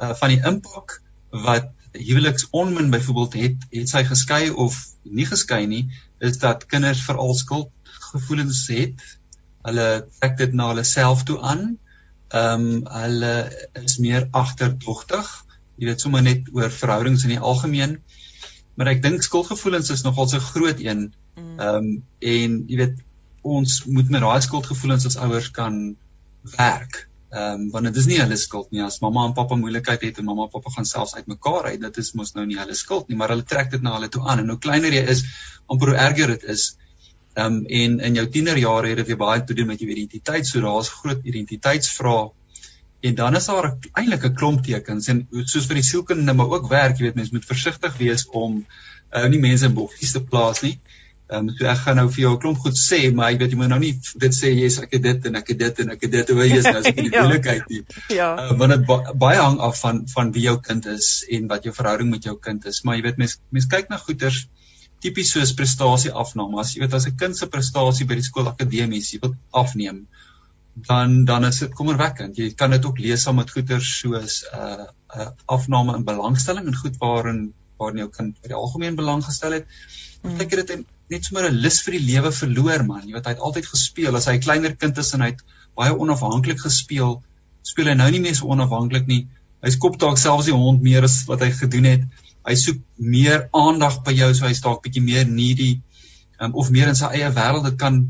uh, 0.00 0.14
van 0.18 0.34
die 0.34 0.40
impak 0.50 0.98
wat 1.46 1.70
huweliksonmin 1.92 2.90
byvoorbeeld 2.90 3.34
het 3.34 3.66
het 3.70 3.90
sy 3.90 4.02
geskei 4.06 4.50
of 4.50 4.78
nie 5.02 5.26
geskei 5.26 5.66
nie, 5.66 5.84
is 6.18 6.38
dat 6.38 6.66
kinders 6.70 7.02
veral 7.06 7.34
skuldgevoelens 7.34 8.66
het. 8.70 9.04
Hulle 9.66 9.88
trek 10.20 10.36
dit 10.38 10.54
na 10.56 10.70
hulle 10.70 10.84
self 10.84 11.24
toe 11.28 11.40
aan. 11.42 11.78
Ehm 12.30 12.66
um, 12.66 12.82
hulle 12.94 13.34
is 13.82 13.98
meer 13.98 14.28
agterdogtig. 14.30 15.30
Jy 15.80 15.90
weet 15.90 16.04
sommer 16.04 16.22
net 16.22 16.48
oor 16.54 16.70
verhoudings 16.70 17.24
in 17.26 17.34
die 17.34 17.42
algemeen. 17.52 17.98
Maar 18.80 18.94
ek 18.94 19.02
dink 19.04 19.20
skuldgevoelens 19.20 19.90
is 19.92 20.06
nogal 20.06 20.28
so 20.32 20.40
groot 20.40 20.78
een. 20.80 21.10
Mm. 21.36 21.58
Ehm 21.60 21.76
um, 21.76 21.88
en 22.32 22.54
jy 22.64 22.76
weet 22.80 23.02
ons 23.44 23.74
moet 23.84 24.08
met 24.08 24.24
daai 24.24 24.40
skuldgevoelens 24.40 25.04
as 25.10 25.18
ouers 25.20 25.50
kan 25.52 25.76
werk. 26.56 27.02
Ehm 27.30 27.60
um, 27.60 27.66
want 27.74 27.90
dit 27.90 27.98
is 28.00 28.08
nie 28.08 28.16
hulle 28.22 28.38
skuld 28.40 28.72
nie 28.72 28.80
as 28.82 28.96
mamma 29.04 29.26
en 29.28 29.36
pappa 29.36 29.58
moeilikheid 29.60 30.06
het 30.08 30.22
en 30.22 30.26
mamma 30.30 30.48
en 30.48 30.54
pappa 30.54 30.72
gaan 30.78 30.88
selfs 30.88 31.12
uitmekaar 31.18 31.68
uit 31.68 31.84
dit 31.84 32.00
is 32.02 32.08
mos 32.18 32.32
nou 32.38 32.46
nie 32.48 32.56
hulle 32.58 32.74
skuld 32.78 33.12
nie 33.12 33.18
maar 33.20 33.30
hulle 33.34 33.44
trek 33.52 33.68
dit 33.74 33.84
na 33.84 33.92
hulle 33.98 34.08
toe 34.16 34.24
aan 34.24 34.42
en 34.42 34.50
hoe 34.54 34.58
kleiner 34.64 34.96
jy 34.96 35.04
is 35.14 35.22
amper 35.70 35.92
hoe 35.92 36.00
erger 36.06 36.32
dit 36.34 36.48
is 36.56 36.64
ehm 37.36 37.60
um, 37.60 37.60
en 37.82 38.00
in 38.08 38.18
jou 38.18 38.26
tienerjare 38.38 38.90
het 38.90 39.02
dit 39.02 39.12
weer 39.12 39.20
baie 39.20 39.44
te 39.44 39.54
doen 39.60 39.70
met 39.70 39.84
jou 39.84 39.90
identiteit 39.92 40.48
so 40.48 40.64
daar's 40.64 40.90
groot 41.02 41.30
identiteitsvrae 41.34 42.24
en 43.00 43.14
dan 43.14 43.36
is 43.36 43.46
daar 43.46 43.72
eintlik 43.92 44.24
'n 44.24 44.34
klomp 44.34 44.64
tekens 44.64 45.08
en 45.08 45.26
soos 45.44 45.66
vir 45.66 45.80
die 45.80 45.88
sielkundige 45.90 46.36
maar 46.36 46.56
ook 46.56 46.68
werk 46.68 46.98
jy 46.98 47.08
weet 47.08 47.20
mense 47.20 47.34
moet 47.34 47.52
versigtig 47.52 47.96
wees 47.98 48.26
om 48.44 48.64
uh, 49.14 49.26
nie 49.28 49.40
mense 49.40 49.66
in 49.66 49.74
bokkies 49.74 50.12
te 50.12 50.22
plaas 50.22 50.62
nie 50.62 50.78
Ehm 51.30 51.48
um, 51.48 51.50
so 51.54 51.66
ek 51.70 51.78
gaan 51.84 51.98
nou 52.00 52.08
vir 52.10 52.22
jou 52.24 52.30
'n 52.34 52.38
klomp 52.42 52.58
goed 52.62 52.78
sê, 52.78 52.98
maar 53.14 53.28
ek 53.32 53.36
weet 53.40 53.52
jy 53.52 53.58
moet 53.58 53.68
nou 53.70 53.78
nie 53.82 53.92
dit 54.22 54.34
sê 54.34 54.48
jy's 54.50 54.78
ek 54.82 54.96
het 54.96 55.02
dit 55.02 55.26
en 55.28 55.36
ek 55.40 55.52
het 55.52 55.58
dit 55.58 55.82
en 55.82 55.92
ek 55.94 56.00
het 56.06 56.12
dit 56.14 56.30
hoe 56.34 56.46
jy 56.46 56.56
is 56.56 56.64
nou 56.66 56.78
as 56.80 56.88
ek 56.90 56.96
in 57.02 57.06
die 57.06 57.14
ja. 57.16 57.22
moeilikheid 57.26 57.68
nie. 57.70 57.82
Ja. 58.20 58.30
Uh, 58.34 58.56
want 58.62 58.74
dit 58.74 58.86
ba 58.88 58.96
baie 59.24 59.38
hang 59.38 59.60
af 59.68 59.78
van 59.84 60.00
van 60.14 60.32
wie 60.34 60.42
jou 60.48 60.56
kind 60.68 60.88
is 60.90 61.10
en 61.36 61.46
wat 61.52 61.68
jou 61.68 61.74
verhouding 61.76 62.10
met 62.10 62.26
jou 62.26 62.34
kind 62.48 62.66
is, 62.66 62.80
maar 62.82 62.98
jy 62.98 63.04
weet 63.06 63.22
mens 63.22 63.36
mens 63.54 63.70
kyk 63.76 63.94
na 63.94 64.00
goeters 64.02 64.40
tipies 65.04 65.30
soos 65.36 65.54
prestasie 65.60 66.10
afname. 66.24 66.58
As 66.64 66.74
jy 66.74 66.82
weet 66.82 66.98
as 66.98 67.06
'n 67.06 67.16
kind 67.22 67.38
se 67.38 67.46
prestasie 67.46 68.08
by 68.10 68.18
die 68.18 68.26
skool 68.26 68.50
akademies 68.50 69.12
jy 69.14 69.22
wil 69.22 69.36
afneem, 69.62 70.02
dan 70.86 71.24
dan 71.24 71.44
is 71.44 71.58
dit 71.58 71.74
kommerwekkend. 71.74 72.36
Jy 72.36 72.52
kan 72.54 72.70
dit 72.70 72.84
ook 72.84 72.98
lees 72.98 73.22
saam 73.22 73.40
met 73.40 73.50
goeters 73.50 73.90
soos 73.98 74.44
'n 74.44 74.58
uh, 74.58 74.86
uh, 75.16 75.28
afname 75.46 75.96
in 75.96 76.04
belangstelling 76.04 76.66
en 76.66 76.76
goed 76.76 76.96
waarin 76.98 77.52
waarin 77.78 78.04
jou 78.04 78.08
kind 78.08 78.36
vir 78.40 78.52
die 78.54 78.60
algemeen 78.62 78.96
belang 78.96 79.24
gestel 79.24 79.52
het. 79.58 79.66
Mm. 80.22 80.36
Kyk 80.38 80.56
dit 80.62 80.70
in 80.76 80.86
net 81.10 81.24
sommer 81.24 81.48
'n 81.50 81.60
lus 81.64 81.80
vir 81.82 81.96
die 81.98 82.06
lewe 82.12 82.30
verloor 82.32 82.84
man. 82.86 83.06
Jy 83.06 83.14
weet 83.16 83.26
hy 83.26 83.34
het 83.34 83.44
altyd 83.48 83.66
gespeel 83.66 84.16
as 84.16 84.26
hy 84.26 84.36
'n 84.36 84.46
kleiner 84.46 84.76
kind 84.76 84.98
is 84.98 85.12
en 85.14 85.20
hy 85.20 85.30
het 85.32 85.42
baie 85.74 85.96
onafhanklik 86.04 86.60
gespeel. 86.60 87.22
Speel 87.62 87.90
hy 87.92 87.94
nou 87.94 88.10
nie 88.10 88.20
meer 88.20 88.34
so 88.34 88.46
onafhanklik 88.46 89.06
nie. 89.06 89.26
Hy 89.62 89.70
skop 89.70 89.98
dalk 89.98 90.18
selfs 90.18 90.46
die 90.46 90.56
hond 90.56 90.82
meer 90.82 91.04
as 91.04 91.24
wat 91.26 91.40
hy 91.40 91.50
gedoen 91.50 91.84
het. 91.84 92.02
Hy 92.46 92.54
soek 92.54 92.78
meer 92.96 93.48
aandag 93.52 94.02
by 94.04 94.12
jou 94.12 94.32
so 94.34 94.46
hy 94.46 94.54
staak 94.54 94.82
bietjie 94.82 95.02
meer 95.02 95.26
needy 95.26 95.80
um, 96.40 96.54
of 96.54 96.70
meer 96.70 96.88
in 96.88 96.94
sy 96.94 97.10
eie 97.12 97.30
wêreld. 97.30 97.64
Dit 97.64 97.78
kan 97.78 98.00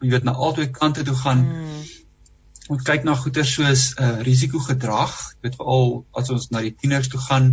jy 0.00 0.10
weet 0.10 0.24
na 0.24 0.32
albei 0.32 0.70
kante 0.70 1.04
toe 1.04 1.16
gaan. 1.16 1.44
Hmm. 1.44 1.82
Ons 2.72 2.84
kyk 2.84 3.04
na 3.04 3.14
goeie 3.20 3.44
soos 3.44 3.92
uh 4.00 4.20
risikogedrag. 4.24 5.16
Jy 5.34 5.48
weet 5.48 5.58
veral 5.60 5.90
as 6.16 6.30
ons 6.32 6.50
na 6.50 6.62
die 6.64 6.72
tieners 6.72 7.10
toe 7.12 7.20
gaan, 7.20 7.50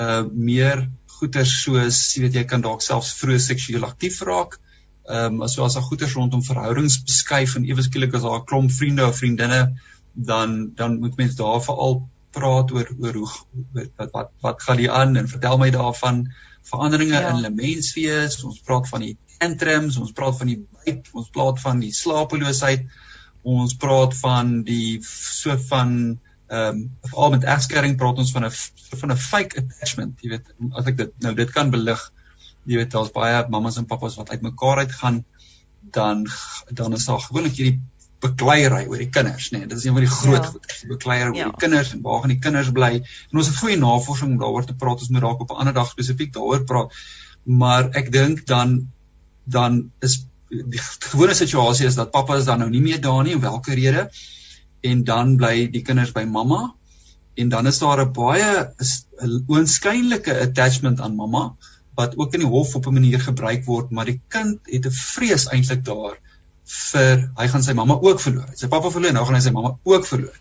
uh 0.00 0.22
meer 0.32 0.86
goeters 1.18 1.52
soos 1.64 2.00
jy 2.16 2.24
weet 2.24 2.40
jy 2.40 2.44
kan 2.48 2.64
dalk 2.64 2.84
selfs 2.84 3.12
vroeg 3.20 3.42
seksueel 3.44 3.84
aktief 3.88 4.22
raak. 4.28 4.58
Ehm 5.08 5.38
um, 5.38 5.42
as 5.46 5.58
as 5.58 5.76
daar 5.76 5.86
goeters 5.88 6.14
rondom 6.16 6.42
verhoudings 6.44 7.00
beskuif 7.04 7.56
en 7.56 7.66
ewe 7.68 7.82
skielik 7.84 8.14
as 8.14 8.24
daar 8.26 8.40
'n 8.40 8.48
klomp 8.50 8.72
vriende 8.72 9.06
of 9.06 9.16
vriendinne 9.16 9.62
dan 10.14 10.72
dan 10.74 10.98
moet 11.00 11.16
mens 11.16 11.34
daar 11.36 11.62
veral 11.64 12.02
praat 12.32 12.72
oor 12.72 12.88
oor 12.98 13.14
hoe 13.14 13.30
wat 13.96 14.12
wat 14.12 14.30
wat 14.44 14.62
gaan 14.62 14.76
die 14.76 14.90
aan 14.90 15.16
en 15.16 15.28
vertel 15.28 15.58
my 15.58 15.70
daarvan 15.70 16.26
veranderinge 16.70 17.14
ja. 17.14 17.28
in 17.28 17.34
hulle 17.40 17.50
menswees. 17.50 18.42
Ons 18.44 18.60
praat 18.60 18.88
van 18.88 19.04
die 19.06 19.16
tantrums, 19.38 19.96
ons 19.96 20.12
praat 20.12 20.38
van 20.38 20.52
die 20.52 20.58
byt, 20.84 21.08
ons 21.12 21.30
praat 21.34 21.60
van 21.60 21.80
die 21.80 21.92
slapeloosheid. 21.92 22.84
Ons 23.42 23.74
praat 23.76 24.16
van 24.16 24.62
die 24.62 24.98
soort 25.04 25.66
van 25.70 26.18
ehm 26.48 26.76
um, 26.76 26.84
veral 27.10 27.30
met 27.30 27.44
egskeiding 27.44 27.96
praat 28.00 28.18
ons 28.18 28.30
van 28.32 28.44
'n 28.46 28.52
van 29.00 29.12
'n 29.12 29.16
fake 29.16 29.58
attachment, 29.60 30.20
jy 30.20 30.30
weet, 30.30 30.46
as 30.72 30.86
ek 30.86 30.96
dit 30.96 31.12
nou 31.20 31.34
dit 31.34 31.50
kan 31.50 31.70
belig, 31.70 32.12
jy 32.64 32.76
weet 32.76 32.90
daar's 32.90 33.12
baie 33.12 33.44
mammas 33.48 33.76
en 33.76 33.86
pappas 33.86 34.16
wat 34.16 34.30
uitmekaar 34.30 34.78
uitgaan, 34.78 35.24
dan 35.80 36.26
dan 36.72 36.92
is 36.92 37.04
daar 37.04 37.20
gewoonlik 37.20 37.56
hierdie 37.56 37.80
bekleierery 38.24 38.86
oor 38.88 38.98
die 38.98 39.10
kinders, 39.14 39.50
nê. 39.52 39.62
Nee, 39.62 39.68
dit 39.70 39.78
is 39.78 39.84
een 39.84 39.94
van 39.94 40.04
die 40.04 40.10
groot 40.10 40.42
ja. 40.42 40.50
goeie, 40.50 40.78
die 40.80 40.90
bekleierery 40.90 41.36
ja. 41.36 41.44
oor 41.44 41.52
die 41.52 41.64
kinders 41.64 41.92
en 41.94 42.02
waar 42.02 42.20
gaan 42.20 42.34
die 42.34 42.42
kinders 42.42 42.70
bly? 42.74 42.92
En 43.30 43.42
ons 43.42 43.50
het 43.50 43.60
goeie 43.60 43.78
navorsing 43.78 44.32
om 44.32 44.40
daaroor 44.40 44.66
te 44.66 44.74
praat, 44.74 45.04
ons 45.04 45.12
moet 45.14 45.24
dalk 45.26 45.44
op 45.44 45.52
'n 45.54 45.60
ander 45.62 45.76
dag 45.76 45.90
spesifiek 45.90 46.32
daaroor 46.34 46.64
praat. 46.64 46.96
Maar 47.44 47.90
ek 48.00 48.12
dink 48.12 48.46
dan 48.46 48.90
dan 49.44 49.90
is 50.04 50.26
die 50.48 50.80
gewone 51.10 51.34
situasie 51.34 51.86
is 51.86 51.94
dat 51.94 52.10
pappa 52.10 52.36
is 52.36 52.44
dan 52.44 52.58
nou 52.58 52.70
nie 52.70 52.80
meer 52.80 53.00
daar 53.00 53.24
nie, 53.24 53.34
om 53.34 53.40
watter 53.40 53.74
rede? 53.74 54.08
en 54.80 55.04
dan 55.04 55.36
bly 55.36 55.66
die 55.72 55.82
kinders 55.82 56.12
by 56.14 56.22
mamma 56.24 56.60
en 57.38 57.48
dan 57.48 57.66
is 57.66 57.78
daar 57.82 58.02
'n 58.04 58.12
baie 58.12 58.50
oënskynlike 59.48 60.34
attachment 60.46 61.00
aan 61.00 61.16
mamma 61.16 61.56
wat 61.98 62.16
ook 62.16 62.34
in 62.34 62.40
die 62.40 62.52
hof 62.54 62.74
op 62.74 62.86
'n 62.86 62.94
manier 62.94 63.20
gebruik 63.20 63.64
word 63.64 63.90
maar 63.90 64.04
die 64.04 64.20
kind 64.28 64.60
het 64.64 64.86
'n 64.86 64.90
vrees 64.90 65.48
eintlik 65.50 65.84
daar 65.84 66.18
vir 66.68 67.30
hy 67.36 67.48
gaan 67.48 67.62
sy 67.62 67.72
mamma 67.72 67.94
ook 67.94 68.20
verloor. 68.20 68.48
Sy 68.54 68.68
pappa 68.68 68.90
verloor, 68.90 69.12
nou 69.12 69.24
gaan 69.24 69.34
hy 69.34 69.40
sy 69.40 69.50
mamma 69.50 69.78
ook 69.82 70.06
verloor. 70.06 70.36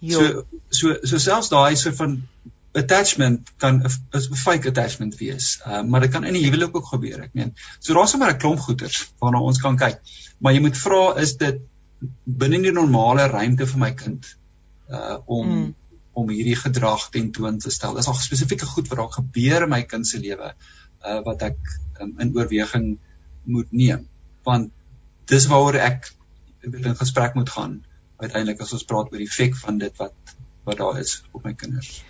Jo. 0.00 0.18
So 0.18 0.44
so 0.68 0.96
so 1.02 1.18
selfs 1.18 1.48
daai 1.48 1.76
soort 1.76 1.96
van 1.96 2.22
attachment 2.72 3.50
kan 3.58 3.82
'n 3.82 4.36
fake 4.36 4.68
attachment 4.68 5.16
wees. 5.18 5.60
Uh, 5.66 5.82
maar 5.82 6.00
dit 6.00 6.10
kan 6.10 6.24
in 6.24 6.32
die 6.32 6.44
huwelik 6.44 6.76
ook 6.76 6.86
gebeur. 6.86 7.22
Ek 7.22 7.34
meen, 7.34 7.54
so 7.78 7.94
daar's 7.94 8.10
sommer 8.10 8.30
'n 8.30 8.38
klomp 8.38 8.60
goeters 8.60 9.12
waarna 9.18 9.40
ons 9.40 9.58
kan 9.58 9.76
kyk. 9.76 10.00
Maar 10.38 10.52
jy 10.52 10.60
moet 10.60 10.78
vra 10.78 11.16
is 11.16 11.36
dit 11.36 11.60
binne 12.24 12.62
die 12.62 12.72
normale 12.72 13.26
ruimte 13.28 13.66
vir 13.66 13.78
my 13.78 13.92
kind 13.94 14.36
uh 14.90 15.18
om 15.26 15.48
mm. 15.48 15.74
om 16.12 16.28
hierdie 16.28 16.56
gedrag 16.56 17.08
tentoon 17.10 17.58
te 17.58 17.70
stel. 17.70 17.98
Is 17.98 18.06
daar 18.06 18.14
spesifieke 18.14 18.66
goed 18.66 18.88
wat 18.88 18.98
daar 18.98 19.12
gebeur 19.12 19.62
in 19.62 19.68
my 19.74 19.82
kind 19.82 20.06
se 20.06 20.18
lewe 20.18 20.54
uh 21.04 21.20
wat 21.24 21.42
ek 21.42 21.58
um, 22.00 22.14
in 22.18 22.34
oorweging 22.36 22.98
moet 23.44 23.72
neem? 23.72 24.08
Want 24.42 24.72
dis 25.26 25.46
waaroor 25.46 25.78
ek 25.78 26.12
in 26.62 26.96
gesprek 26.96 27.34
moet 27.34 27.50
gaan 27.50 27.80
uiteindelik 28.20 28.60
as 28.60 28.72
ons 28.76 28.84
praat 28.84 29.12
oor 29.12 29.22
die 29.22 29.28
effek 29.28 29.56
van 29.56 29.78
dit 29.78 29.96
wat 29.96 30.36
wat 30.64 30.78
daar 30.78 30.98
is 31.00 31.22
op 31.32 31.44
my 31.44 31.54
kinders. 31.54 32.02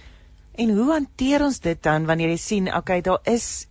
En 0.53 0.71
hoe 0.77 0.93
hanteer 0.93 1.45
ons 1.45 1.61
dit 1.61 1.83
dan 1.83 2.07
wanneer 2.07 2.29
jy 2.35 2.37
sien 2.37 2.75
okay 2.75 3.01
daar 3.01 3.21
is 3.25 3.67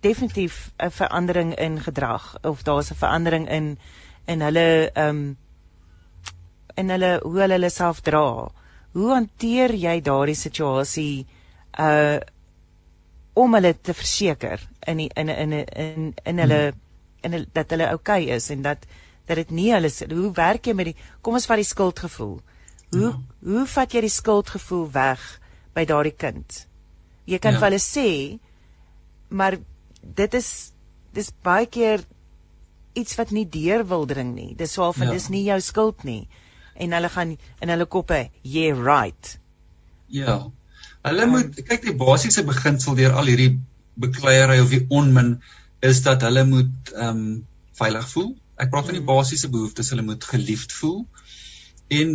definitief 0.00 0.72
'n 0.78 0.90
verandering 0.90 1.54
in 1.54 1.80
gedrag 1.80 2.36
of 2.42 2.62
daar's 2.62 2.90
'n 2.90 2.94
verandering 2.94 3.48
in 3.48 3.78
in 4.26 4.40
hulle 4.40 4.90
ehm 4.92 5.08
um, 5.08 5.36
en 6.74 6.88
hulle 6.88 7.20
hoe 7.22 7.40
hulle 7.40 7.52
hulle 7.52 7.70
self 7.70 8.00
dra. 8.00 8.50
Hoe 8.92 9.10
hanteer 9.10 9.74
jy 9.74 10.00
daardie 10.00 10.38
situasie 10.38 11.26
uh 11.78 12.18
om 13.34 13.54
hulle 13.54 13.74
te 13.80 13.94
verseker 13.94 14.60
in 14.86 14.96
die, 14.96 15.10
in 15.14 15.28
in 15.28 15.52
in 15.52 16.14
in 16.24 16.38
hulle 16.38 16.72
in 17.20 17.32
hulle, 17.32 17.46
dat 17.52 17.70
hulle 17.70 17.90
oukei 17.90 18.22
okay 18.22 18.34
is 18.36 18.50
en 18.50 18.62
dat 18.62 18.86
dat 19.26 19.36
dit 19.36 19.50
nie 19.50 19.72
hulle 19.72 19.90
hoe 20.14 20.32
werk 20.32 20.66
jy 20.66 20.74
met 20.74 20.92
die 20.92 20.96
kom 21.20 21.34
ons 21.34 21.46
vat 21.46 21.56
die 21.56 21.64
skuldgevoel. 21.64 22.40
Hoe 22.90 23.02
ja. 23.02 23.18
hoe 23.42 23.66
vat 23.66 23.92
jy 23.92 24.00
die 24.00 24.08
skuldgevoel 24.12 24.90
weg 24.92 25.40
by 25.74 25.84
daardie 25.88 26.14
kind? 26.16 26.64
Jy 27.28 27.38
kan 27.42 27.56
ja. 27.56 27.60
vir 27.60 27.70
hulle 27.70 27.82
sê 27.82 28.08
maar 29.34 29.56
dit 30.02 30.34
is 30.38 30.50
dis 31.14 31.30
baie 31.46 31.66
keer 31.66 32.04
iets 32.94 33.16
wat 33.18 33.32
nie 33.34 33.46
deur 33.50 33.82
wil 33.90 34.06
dring 34.06 34.34
nie. 34.34 34.52
Dis 34.58 34.76
swaar 34.76 34.94
van 34.94 35.10
ja. 35.10 35.14
dis 35.16 35.30
nie 35.32 35.44
jou 35.48 35.60
skuld 35.64 36.04
nie 36.06 36.24
en 36.74 36.94
hulle 36.96 37.08
gaan 37.08 37.36
in 37.62 37.70
hulle 37.70 37.86
koppe 37.86 38.28
yeah 38.42 38.78
right. 38.78 39.38
Ja. 40.10 40.38
Hulle 41.04 41.26
um, 41.26 41.34
moet 41.36 41.58
kyk 41.68 41.86
die 41.86 41.96
basiese 41.98 42.44
beginsel 42.46 42.96
deur 42.98 43.14
al 43.18 43.30
hierdie 43.30 43.52
bekleierery 44.00 44.60
of 44.62 44.72
die 44.72 44.84
onmin 44.90 45.36
is 45.84 46.02
dat 46.06 46.24
hulle 46.26 46.46
moet 46.48 46.94
ehm 46.94 47.10
um, 47.10 47.26
veilig 47.74 48.06
voel. 48.06 48.28
Ek 48.62 48.70
praat 48.70 48.86
van 48.86 48.94
die 48.94 49.02
mm. 49.02 49.10
basiese 49.10 49.48
behoeftes, 49.50 49.88
hulle 49.90 50.04
moet 50.06 50.24
geliefd 50.30 50.72
voel. 50.78 51.00
En 51.90 52.12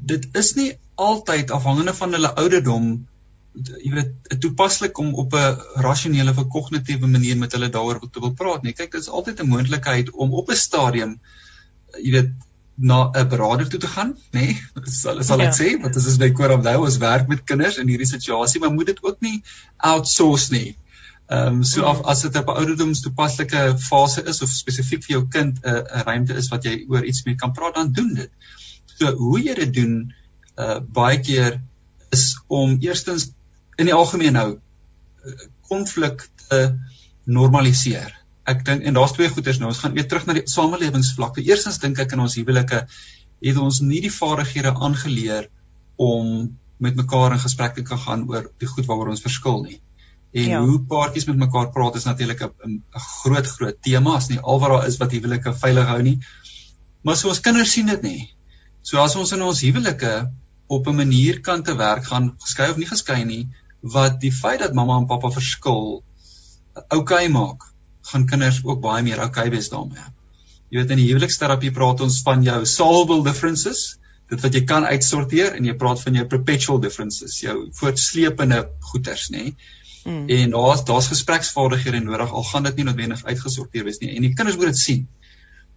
dit 0.00 0.26
is 0.32 0.54
nie 0.54 0.72
altyd 0.94 1.50
afhangende 1.50 1.94
van 1.94 2.12
hulle 2.12 2.34
ouderdom 2.42 2.90
jy 3.54 3.90
weet 3.94 4.40
toepaslik 4.40 4.98
om 5.02 5.14
op 5.14 5.34
'n 5.34 5.82
rasionele 5.82 6.30
of 6.30 6.48
kognitiewe 6.48 7.06
manier 7.06 7.36
met 7.36 7.52
hulle 7.52 7.68
daaroor 7.68 8.00
te 8.10 8.20
wil 8.20 8.32
praat 8.32 8.62
nie. 8.62 8.72
Kyk, 8.72 8.92
dit 8.92 9.00
is 9.00 9.08
altyd 9.08 9.40
'n 9.40 9.48
moontlikheid 9.48 10.10
om 10.10 10.34
op 10.34 10.50
'n 10.50 10.56
stadium 10.56 11.18
jy 11.98 12.10
weet 12.10 12.30
na 12.74 13.10
'n 13.12 13.28
beraader 13.28 13.68
toe 13.68 13.80
te 13.80 13.86
gaan, 13.86 14.16
nê? 14.32 14.46
Nee, 14.74 14.84
sal 14.84 15.22
sal 15.22 15.40
ek 15.40 15.52
ja. 15.52 15.56
sê, 15.58 15.80
want 15.80 15.94
dit 15.94 16.06
is 16.06 16.16
by 16.16 16.30
Koram 16.30 16.62
nou 16.62 16.84
ons 16.84 16.96
werk 17.02 17.28
met 17.28 17.44
kinders 17.44 17.78
in 17.78 17.88
hierdie 17.88 18.08
situasie, 18.08 18.60
maar 18.60 18.72
moet 18.72 18.86
dit 18.86 19.02
ook 19.02 19.20
nie 19.20 19.42
outsource 19.76 20.52
nie. 20.52 20.76
Ehm 21.30 21.60
um, 21.60 21.64
so 21.64 21.84
of 21.86 22.02
as 22.10 22.22
dit 22.22 22.36
op 22.36 22.48
'n 22.48 22.62
ouderdoms 22.62 23.00
toepaslike 23.00 23.76
fase 23.78 24.24
is 24.24 24.42
of 24.42 24.48
spesifiek 24.48 25.04
vir 25.04 25.16
jou 25.16 25.26
kind 25.28 25.60
'n 25.62 25.76
'n 25.76 26.04
ruimte 26.08 26.34
is 26.34 26.48
wat 26.48 26.64
jy 26.64 26.84
oor 26.88 27.04
iets 27.04 27.24
mee 27.24 27.34
kan 27.34 27.52
praat, 27.52 27.74
dan 27.74 27.92
doen 27.92 28.14
dit. 28.14 28.30
So 29.00 29.12
hoe 29.16 29.40
jy 29.40 29.54
dit 29.62 29.74
doen 29.74 29.94
uh 30.60 30.78
baie 30.84 31.20
keer 31.24 31.60
is 32.12 32.24
om 32.52 32.76
eerstens 32.84 33.30
in 33.80 33.88
die 33.88 33.96
algemeen 33.96 34.36
nou 34.36 34.48
konflik 35.70 36.26
te 36.48 36.60
normaliseer. 37.24 38.12
Ek 38.50 38.64
dink 38.66 38.84
en 38.84 38.96
daar's 38.96 39.14
twee 39.16 39.30
goeters 39.32 39.60
nou. 39.60 39.70
Ons 39.70 39.80
gaan 39.84 39.94
weer 39.96 40.08
terug 40.08 40.26
na 40.26 40.36
die 40.36 40.46
samelewingsvlak. 40.50 41.38
Eerstens 41.40 41.78
dink 41.80 42.00
ek 42.02 42.12
in 42.16 42.24
ons 42.24 42.36
huwelike 42.40 42.82
het 43.40 43.60
ons 43.60 43.80
nie 43.80 44.02
die 44.04 44.12
vaardighede 44.12 44.74
aangeleer 44.74 45.46
om 46.00 46.50
met 46.80 46.96
mekaar 46.96 47.36
in 47.36 47.40
gesprek 47.40 47.76
te 47.76 47.84
kan 47.86 48.00
gaan 48.00 48.26
oor 48.28 48.50
die 48.60 48.68
goed 48.68 48.88
waaroor 48.88 49.12
ons 49.14 49.24
verskil 49.24 49.62
nie. 49.64 49.78
En 50.36 50.48
ja. 50.48 50.60
hoe 50.64 50.80
paartjies 50.90 51.26
met 51.28 51.40
mekaar 51.40 51.70
praat 51.74 51.96
is 51.96 52.06
natuurlik 52.08 52.42
'n 52.42 52.82
groot 53.22 53.46
groot 53.46 53.80
tema, 53.82 54.14
as 54.16 54.28
nie 54.28 54.38
al 54.40 54.60
wat 54.60 54.70
daar 54.70 54.86
is 54.88 55.00
wat 55.00 55.12
huwelike 55.12 55.54
veilig 55.64 55.86
hou 55.86 56.02
nie. 56.02 56.18
Maar 57.02 57.16
so 57.16 57.28
ons 57.28 57.40
kinders 57.40 57.72
sien 57.72 57.86
dit 57.86 58.02
nie. 58.02 58.20
So 58.82 59.00
as 59.02 59.16
ons 59.16 59.32
in 59.36 59.42
ons 59.42 59.60
huwelike 59.64 60.14
op 60.70 60.86
'n 60.86 60.96
manier 60.96 61.40
kan 61.40 61.62
te 61.62 61.76
werk 61.76 62.04
gaan, 62.04 62.34
geskei 62.38 62.70
of 62.70 62.76
nie 62.76 62.86
geskei 62.86 63.24
nie, 63.24 63.48
wat 63.80 64.20
die 64.20 64.32
feit 64.32 64.60
dat 64.60 64.74
mamma 64.74 64.98
en 64.98 65.06
pappa 65.06 65.30
verskil 65.30 66.02
oukei 66.88 66.98
okay 66.98 67.28
maak, 67.28 67.64
gaan 68.12 68.26
kinders 68.26 68.60
ook 68.64 68.80
baie 68.80 69.02
meer 69.02 69.20
oukei 69.20 69.46
okay 69.46 69.50
wees 69.50 69.68
daarmee. 69.68 70.06
Jy 70.70 70.78
weet 70.78 70.90
in 70.90 71.02
die 71.02 71.08
huweliksterapie 71.08 71.72
praat 71.74 72.00
ons 72.00 72.20
van 72.22 72.42
jou 72.46 72.64
solvable 72.66 73.24
differences, 73.26 73.98
dit 74.30 74.40
wat 74.44 74.54
jy 74.54 74.62
kan 74.64 74.84
uitsorteer 74.86 75.56
en 75.58 75.66
jy 75.66 75.74
praat 75.74 76.00
van 76.00 76.14
jou 76.14 76.26
perpetual 76.30 76.78
differences, 76.80 77.40
jou 77.42 77.56
voortsleepende 77.80 78.60
goeters, 78.92 79.30
nê? 79.34 79.50
Mm. 80.04 80.28
En 80.28 80.54
daar's 80.54 80.84
daar's 80.84 81.10
gespreksvaardighede 81.10 82.00
nodig 82.04 82.32
al 82.32 82.46
gaan 82.52 82.68
dit 82.68 82.78
nie 82.78 82.86
noodwendig 82.88 83.24
uitgesorteer 83.24 83.84
wees 83.84 83.98
nie 84.00 84.14
en 84.14 84.24
die 84.24 84.32
kinders 84.34 84.56
moet 84.56 84.70
dit 84.70 84.80
sien. 84.80 85.02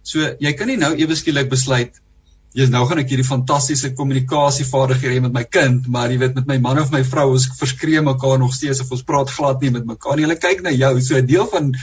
So 0.06 0.30
jy 0.40 0.52
kan 0.56 0.70
nie 0.70 0.78
nou 0.80 0.94
ewe 0.94 1.16
skielik 1.18 1.50
besluit 1.52 1.98
jy 2.54 2.68
nou 2.70 2.84
gaan 2.86 3.02
ek 3.02 3.10
hierdie 3.10 3.26
fantastiese 3.26 3.90
kommunikasievaardighede 3.98 5.16
hê 5.16 5.22
met 5.24 5.34
my 5.34 5.44
kind, 5.44 5.88
maar 5.90 6.12
jy 6.12 6.20
weet 6.22 6.38
met 6.38 6.46
my 6.46 6.58
man 6.62 6.78
of 6.78 6.92
my 6.94 7.02
vrou 7.02 7.32
ons 7.34 7.48
verskree 7.58 8.00
mekaar 8.00 8.38
nog 8.38 8.54
steeds 8.54 8.80
of 8.84 8.92
ons 8.94 9.02
praat 9.02 9.30
glad 9.30 9.62
nie 9.62 9.72
met 9.74 9.86
mekaar 9.88 10.16
nie. 10.16 10.28
Hulle 10.28 10.38
kyk 10.38 10.62
na 10.62 10.70
jou. 10.70 10.94
So 11.00 11.18
'n 11.18 11.26
deel 11.26 11.46
van 11.50 11.74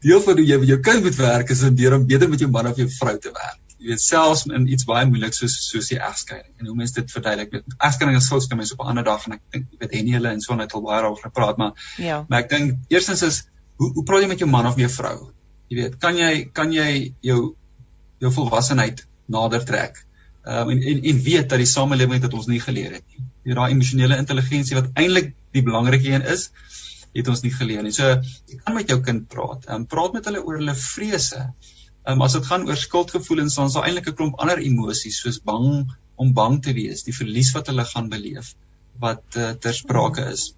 deel 0.00 0.20
van 0.22 0.38
hoe 0.38 0.46
jy 0.46 0.58
met 0.58 0.68
jou 0.68 0.80
kind 0.80 1.02
moet 1.04 1.16
werk 1.18 1.50
is 1.50 1.62
om 1.66 1.74
deur 1.74 1.96
om 1.96 2.06
beter 2.06 2.28
met 2.28 2.40
jou 2.40 2.50
man 2.50 2.70
of 2.70 2.76
jou 2.76 2.88
vrou 2.88 3.16
te 3.18 3.32
werk 3.34 3.58
jy 3.78 3.92
weet 3.92 4.02
selfs 4.02 4.44
in 4.50 4.66
iets 4.74 4.86
baie 4.86 5.06
moeilik 5.06 5.34
soos 5.34 5.54
soos 5.64 5.90
die 5.92 5.98
egskeiding 5.98 6.50
en 6.58 6.70
hoe 6.70 6.76
mense 6.78 6.94
dit 6.96 7.12
verduidelik 7.14 7.52
met 7.54 7.76
egskeiding 7.88 8.18
en 8.18 8.24
skuld 8.26 8.48
kan 8.50 8.58
mense 8.60 8.74
op 8.74 8.82
'n 8.84 8.90
ander 8.92 9.04
dag 9.06 9.26
en 9.26 9.36
ek 9.36 9.42
dink 9.52 9.66
jy 9.72 9.78
weet 9.82 9.94
Henny 9.96 10.14
hulle 10.18 10.32
en 10.34 10.40
so 10.40 10.54
net 10.54 10.74
al 10.74 10.82
baie 10.86 11.02
daaroor 11.02 11.20
gepraat 11.22 11.58
maar 11.62 11.72
ja 11.98 12.24
maar 12.28 12.40
ek 12.44 12.50
dink 12.50 12.94
eerstens 12.94 13.22
is 13.22 13.42
hoe 13.76 13.92
hoe 13.94 14.04
praat 14.04 14.22
jy 14.22 14.28
met 14.28 14.42
jou 14.44 14.50
man 14.50 14.66
of 14.66 14.76
jou 14.76 14.90
vrou 14.96 15.30
jy 15.68 15.82
weet 15.82 15.98
kan 15.98 16.18
jy 16.18 16.32
kan 16.52 16.72
jy 16.72 17.14
jou 17.30 17.38
jou 18.18 18.32
volwassenheid 18.40 19.06
nader 19.32 19.64
trek. 19.68 20.04
Um, 20.48 20.70
en, 20.72 20.82
en 20.82 21.02
en 21.12 21.22
weet 21.24 21.48
dat 21.52 21.60
die 21.60 21.68
samelewing 21.68 22.22
dit 22.24 22.34
ons 22.34 22.48
nie 22.48 22.60
geleer 22.64 22.94
het 22.98 23.04
nie. 23.12 23.24
Jy 23.48 23.56
daai 23.58 23.72
emosionele 23.72 24.18
intelligensie 24.20 24.78
wat 24.78 24.90
eintlik 24.94 25.34
die 25.56 25.64
belangrike 25.64 26.08
een 26.08 26.24
is 26.34 26.48
het 27.16 27.28
ons 27.32 27.42
nie 27.44 27.52
geleer 27.52 27.82
nie. 27.84 27.92
So 27.96 28.06
jy 28.48 28.60
kan 28.62 28.76
met 28.76 28.90
jou 28.92 29.00
kind 29.04 29.26
praat. 29.32 29.66
Um, 29.72 29.86
praat 29.90 30.16
met 30.16 30.28
hulle 30.28 30.44
oor 30.44 30.60
hulle 30.60 30.76
vrese. 30.78 31.48
Um, 32.08 32.22
as 32.24 32.36
dit 32.38 32.46
gaan 32.48 32.64
oor 32.68 32.78
skuldgevoelens, 32.80 33.56
dan 33.58 33.68
is 33.68 33.76
daar 33.76 33.88
eintlik 33.88 34.08
'n 34.12 34.18
klomp 34.20 34.40
ander 34.40 34.62
emosies 34.64 35.20
soos 35.24 35.40
bang 35.44 35.88
om 36.16 36.32
bang 36.34 36.62
te 36.62 36.72
wees, 36.72 37.04
die 37.06 37.14
verlies 37.14 37.52
wat 37.54 37.68
hulle 37.70 37.84
gaan 37.84 38.08
beleef 38.08 38.54
wat 38.98 39.36
uh, 39.36 39.52
ter 39.62 39.74
sprake 39.74 40.24
is. 40.32 40.52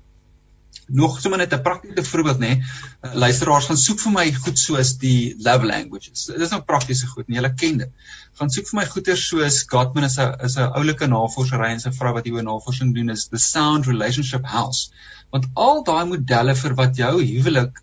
Nog 0.91 1.21
sommer 1.21 1.39
net 1.39 1.53
'n 1.55 1.63
praktiese 1.63 2.05
voorbeeld 2.11 2.39
nê. 2.39 2.51
Uh, 2.59 3.15
luisteraars 3.15 3.67
gaan 3.67 3.77
soek 3.77 4.01
vir 4.01 4.13
my 4.13 4.27
goed 4.35 4.59
soos 4.59 4.97
die 4.99 5.35
love 5.39 5.67
languages. 5.67 6.25
Dit 6.25 6.41
is 6.41 6.51
nou 6.51 6.63
praktiese 6.63 7.07
goed, 7.07 7.29
nie 7.29 7.39
julle 7.39 7.53
ken 7.55 7.79
dit. 7.83 7.93
Gaan 8.39 8.51
soek 8.51 8.69
vir 8.71 8.81
my 8.81 8.87
goeie 8.87 9.17
soos 9.17 9.63
Gottman 9.71 10.05
is 10.05 10.19
'n 10.19 10.35
is 10.45 10.57
'n 10.57 10.73
oulike 10.81 11.07
navorsery 11.07 11.71
en 11.71 11.81
sy 11.81 11.93
vrou 11.93 12.13
wat 12.15 12.25
hieroor 12.25 12.43
navorsing 12.43 12.95
doen 12.95 13.11
is 13.11 13.29
the 13.29 13.39
sound 13.39 13.87
relationship 13.87 14.45
house. 14.45 14.91
Want 15.31 15.47
al 15.55 15.85
daai 15.85 16.05
modelle 16.07 16.55
vir 16.55 16.75
wat 16.75 16.97
jou 16.97 17.15
huwelik 17.23 17.79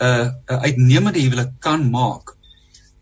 'n 0.00 0.04
uh, 0.06 0.26
'n 0.26 0.54
uh, 0.54 0.62
uitnemende 0.66 1.20
huwelik 1.20 1.54
kan 1.60 1.90
maak 1.90 2.36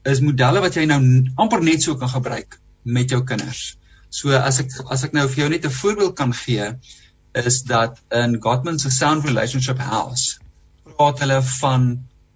is 0.05 0.21
modelle 0.21 0.61
wat 0.61 0.77
jy 0.79 0.85
nou 0.87 1.01
amper 1.43 1.63
net 1.63 1.83
so 1.83 1.97
kan 1.97 2.09
gebruik 2.09 2.61
met 2.85 3.11
jou 3.11 3.25
kinders. 3.25 3.77
So 4.11 4.31
as 4.31 4.61
ek 4.63 4.71
as 4.91 5.05
ek 5.05 5.13
nou 5.17 5.27
vir 5.29 5.43
jou 5.45 5.49
net 5.51 5.67
'n 5.67 5.79
voorbeeld 5.81 6.15
kan 6.17 6.33
gee 6.33 6.69
is 7.45 7.63
dat 7.63 8.01
in 8.09 8.37
Gottman 8.41 8.79
se 8.79 8.91
Sound 8.91 9.25
Relationship 9.25 9.79
House 9.79 10.39
praat 10.97 11.19
hulle 11.19 11.43
van 11.43 11.87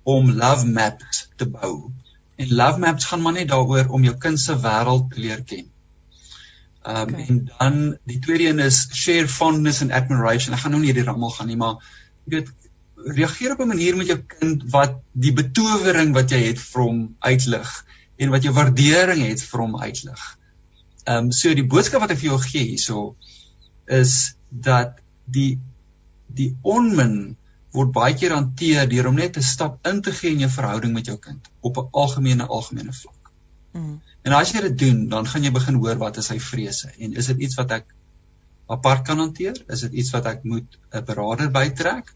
om 0.02 0.30
love 0.30 0.66
maps 0.66 1.28
te 1.36 1.48
bou. 1.48 1.90
En 2.36 2.54
love 2.54 2.78
maps 2.78 3.04
gaan 3.04 3.22
maar 3.22 3.32
net 3.32 3.48
daaroor 3.48 3.88
om 3.88 4.04
jou 4.04 4.16
kind 4.16 4.40
se 4.40 4.56
wêreld 4.60 5.10
te 5.12 5.20
leer 5.20 5.44
ken. 5.44 5.68
Um, 6.82 7.02
okay. 7.02 7.26
en 7.26 7.50
dan 7.58 7.98
die 8.08 8.18
tweede 8.18 8.48
een 8.48 8.58
is 8.64 8.86
share 8.96 9.28
fondness 9.28 9.82
and 9.82 9.92
admiration. 9.92 10.54
Ek 10.56 10.64
gaan 10.64 10.72
nou 10.72 10.80
nie 10.80 10.92
hierdie 10.92 11.04
rammel 11.04 11.32
gaan 11.36 11.50
nie, 11.52 11.58
maar 11.60 11.80
jy 12.24 12.38
weet 12.38 12.52
reageer 13.16 13.52
op 13.52 13.60
'n 13.60 13.72
manier 13.72 13.96
met 13.96 14.06
jou 14.06 14.18
kind 14.36 14.64
wat 14.72 14.96
die 15.12 15.32
betowering 15.32 16.14
wat 16.16 16.30
jy 16.30 16.40
het 16.46 16.60
vir 16.60 16.82
hom 16.82 17.02
uitlig 17.18 17.84
en 18.16 18.32
wat 18.32 18.42
jou 18.42 18.52
waardering 18.52 19.22
het 19.26 19.42
vir 19.42 19.60
hom 19.60 19.76
uitlig. 19.80 20.24
Ehm 21.04 21.16
um, 21.24 21.32
so 21.32 21.54
die 21.54 21.66
boodskap 21.66 22.00
wat 22.00 22.10
ek 22.10 22.20
vir 22.20 22.32
jou 22.32 22.40
gee 22.40 22.64
hierso 22.72 23.16
is 23.90 24.34
dat 24.48 25.00
die 25.26 25.58
die 26.40 26.50
onmin 26.62 27.36
word 27.74 27.90
baie 27.94 28.14
keer 28.18 28.34
hanteer 28.34 28.88
deur 28.90 29.08
om 29.10 29.18
net 29.18 29.36
'n 29.36 29.46
stap 29.46 29.86
in 29.86 30.02
te 30.02 30.12
gee 30.12 30.30
in 30.34 30.44
jou 30.46 30.50
verhouding 30.50 30.92
met 30.94 31.06
jou 31.06 31.16
kind 31.18 31.50
op 31.60 31.78
'n 31.78 31.88
algemene 31.90 32.46
algemene 32.46 32.92
vlak. 32.92 33.32
Mm. 33.72 34.00
En 34.22 34.32
as 34.32 34.52
jy 34.52 34.60
dit 34.60 34.78
doen, 34.78 35.08
dan 35.08 35.26
gaan 35.26 35.42
jy 35.42 35.50
begin 35.50 35.74
hoor 35.74 35.98
wat 35.98 36.16
is 36.16 36.26
sy 36.26 36.38
vrese 36.38 36.92
en 36.98 37.14
is 37.14 37.26
dit 37.26 37.38
iets 37.38 37.54
wat 37.54 37.70
ek 37.70 37.94
apart 38.66 39.06
kan 39.06 39.18
hanteer? 39.18 39.64
Is 39.68 39.80
dit 39.80 39.92
iets 39.92 40.10
wat 40.10 40.26
ek 40.26 40.44
moet 40.44 40.78
'n 40.92 41.04
beraader 41.04 41.50
bytrek? 41.50 42.14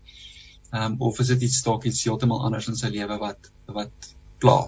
um, 0.75 0.97
of 0.99 1.19
is 1.19 1.31
dit 1.33 1.47
iets 1.49 1.63
dalk 1.63 1.85
iets 1.85 2.03
heeltemal 2.05 2.43
anders 2.45 2.69
in 2.71 2.79
sy 2.79 2.91
lewe 2.93 3.19
wat 3.23 3.51
wat 3.77 4.11
pla. 4.43 4.59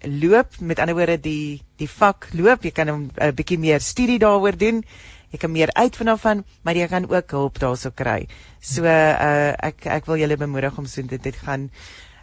loop. 0.00 0.46
Met 0.60 0.78
ander 0.78 0.94
woorde 0.94 1.20
die 1.20 1.62
die 1.76 1.88
vak 1.88 2.28
loop. 2.32 2.62
Jy 2.62 2.70
kan 2.70 2.88
'n 2.88 3.10
bietjie 3.34 3.58
meer 3.58 3.80
studie 3.80 4.18
daaroor 4.18 4.56
doen 4.56 4.84
Jy 5.30 5.38
kan 5.38 5.52
meer 5.52 5.72
uitvind 5.76 6.08
daarvan, 6.08 6.44
maar 6.62 6.76
jy 6.76 6.86
kan 6.88 7.08
ook 7.08 7.30
hulp 7.30 7.58
daarso 7.60 7.90
kry. 7.94 8.28
So 8.60 8.84
uh 8.84 9.52
ek 9.68 9.86
ek 9.86 10.06
wil 10.06 10.16
julle 10.16 10.36
bemoedig 10.36 10.78
om 10.78 10.86
so 10.86 11.02
dit 11.02 11.22
dit 11.22 11.36
gaan 11.36 11.70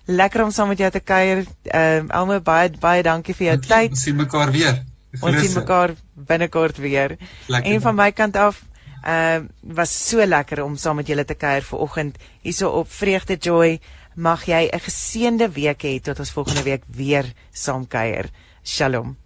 lekker 0.06 0.44
om 0.44 0.52
saam 0.52 0.68
met 0.74 0.82
jou 0.82 0.92
te 0.92 1.00
kuier. 1.00 1.46
Ehm 1.64 2.06
uh, 2.06 2.16
Alma 2.18 2.40
baie 2.40 2.70
baie 2.80 3.04
dankie 3.04 3.36
vir 3.36 3.48
jou 3.48 3.58
tyd. 3.68 3.90
Ons 3.90 4.04
sien 4.04 4.16
mekaar 4.16 4.52
weer. 4.52 4.82
Ons 5.22 5.40
sien 5.40 5.54
mekaar 5.54 5.96
binnekort 6.14 6.78
weer. 6.78 7.18
Lekker 7.48 7.72
en 7.72 7.82
van 7.82 7.96
my 7.96 8.12
kant 8.12 8.36
af 8.36 8.64
ehm 9.04 9.46
uh, 9.46 9.76
was 9.76 9.94
so 10.10 10.26
lekker 10.26 10.64
om 10.64 10.78
saam 10.78 10.96
met 10.96 11.08
julle 11.08 11.26
te 11.26 11.36
kuier 11.36 11.64
vanoggend 11.64 12.18
hierso 12.42 12.70
op 12.70 12.90
Vreugde 12.92 13.38
Joy. 13.38 13.80
Mag 14.16 14.46
jy 14.46 14.70
'n 14.72 14.80
geseënde 14.80 15.52
week 15.52 15.84
hê 15.84 16.00
tot 16.02 16.20
ons 16.20 16.32
volgende 16.32 16.64
week 16.64 16.84
weer 16.88 17.34
saam 17.52 17.88
kuier. 17.88 18.30
Shalom. 18.64 19.25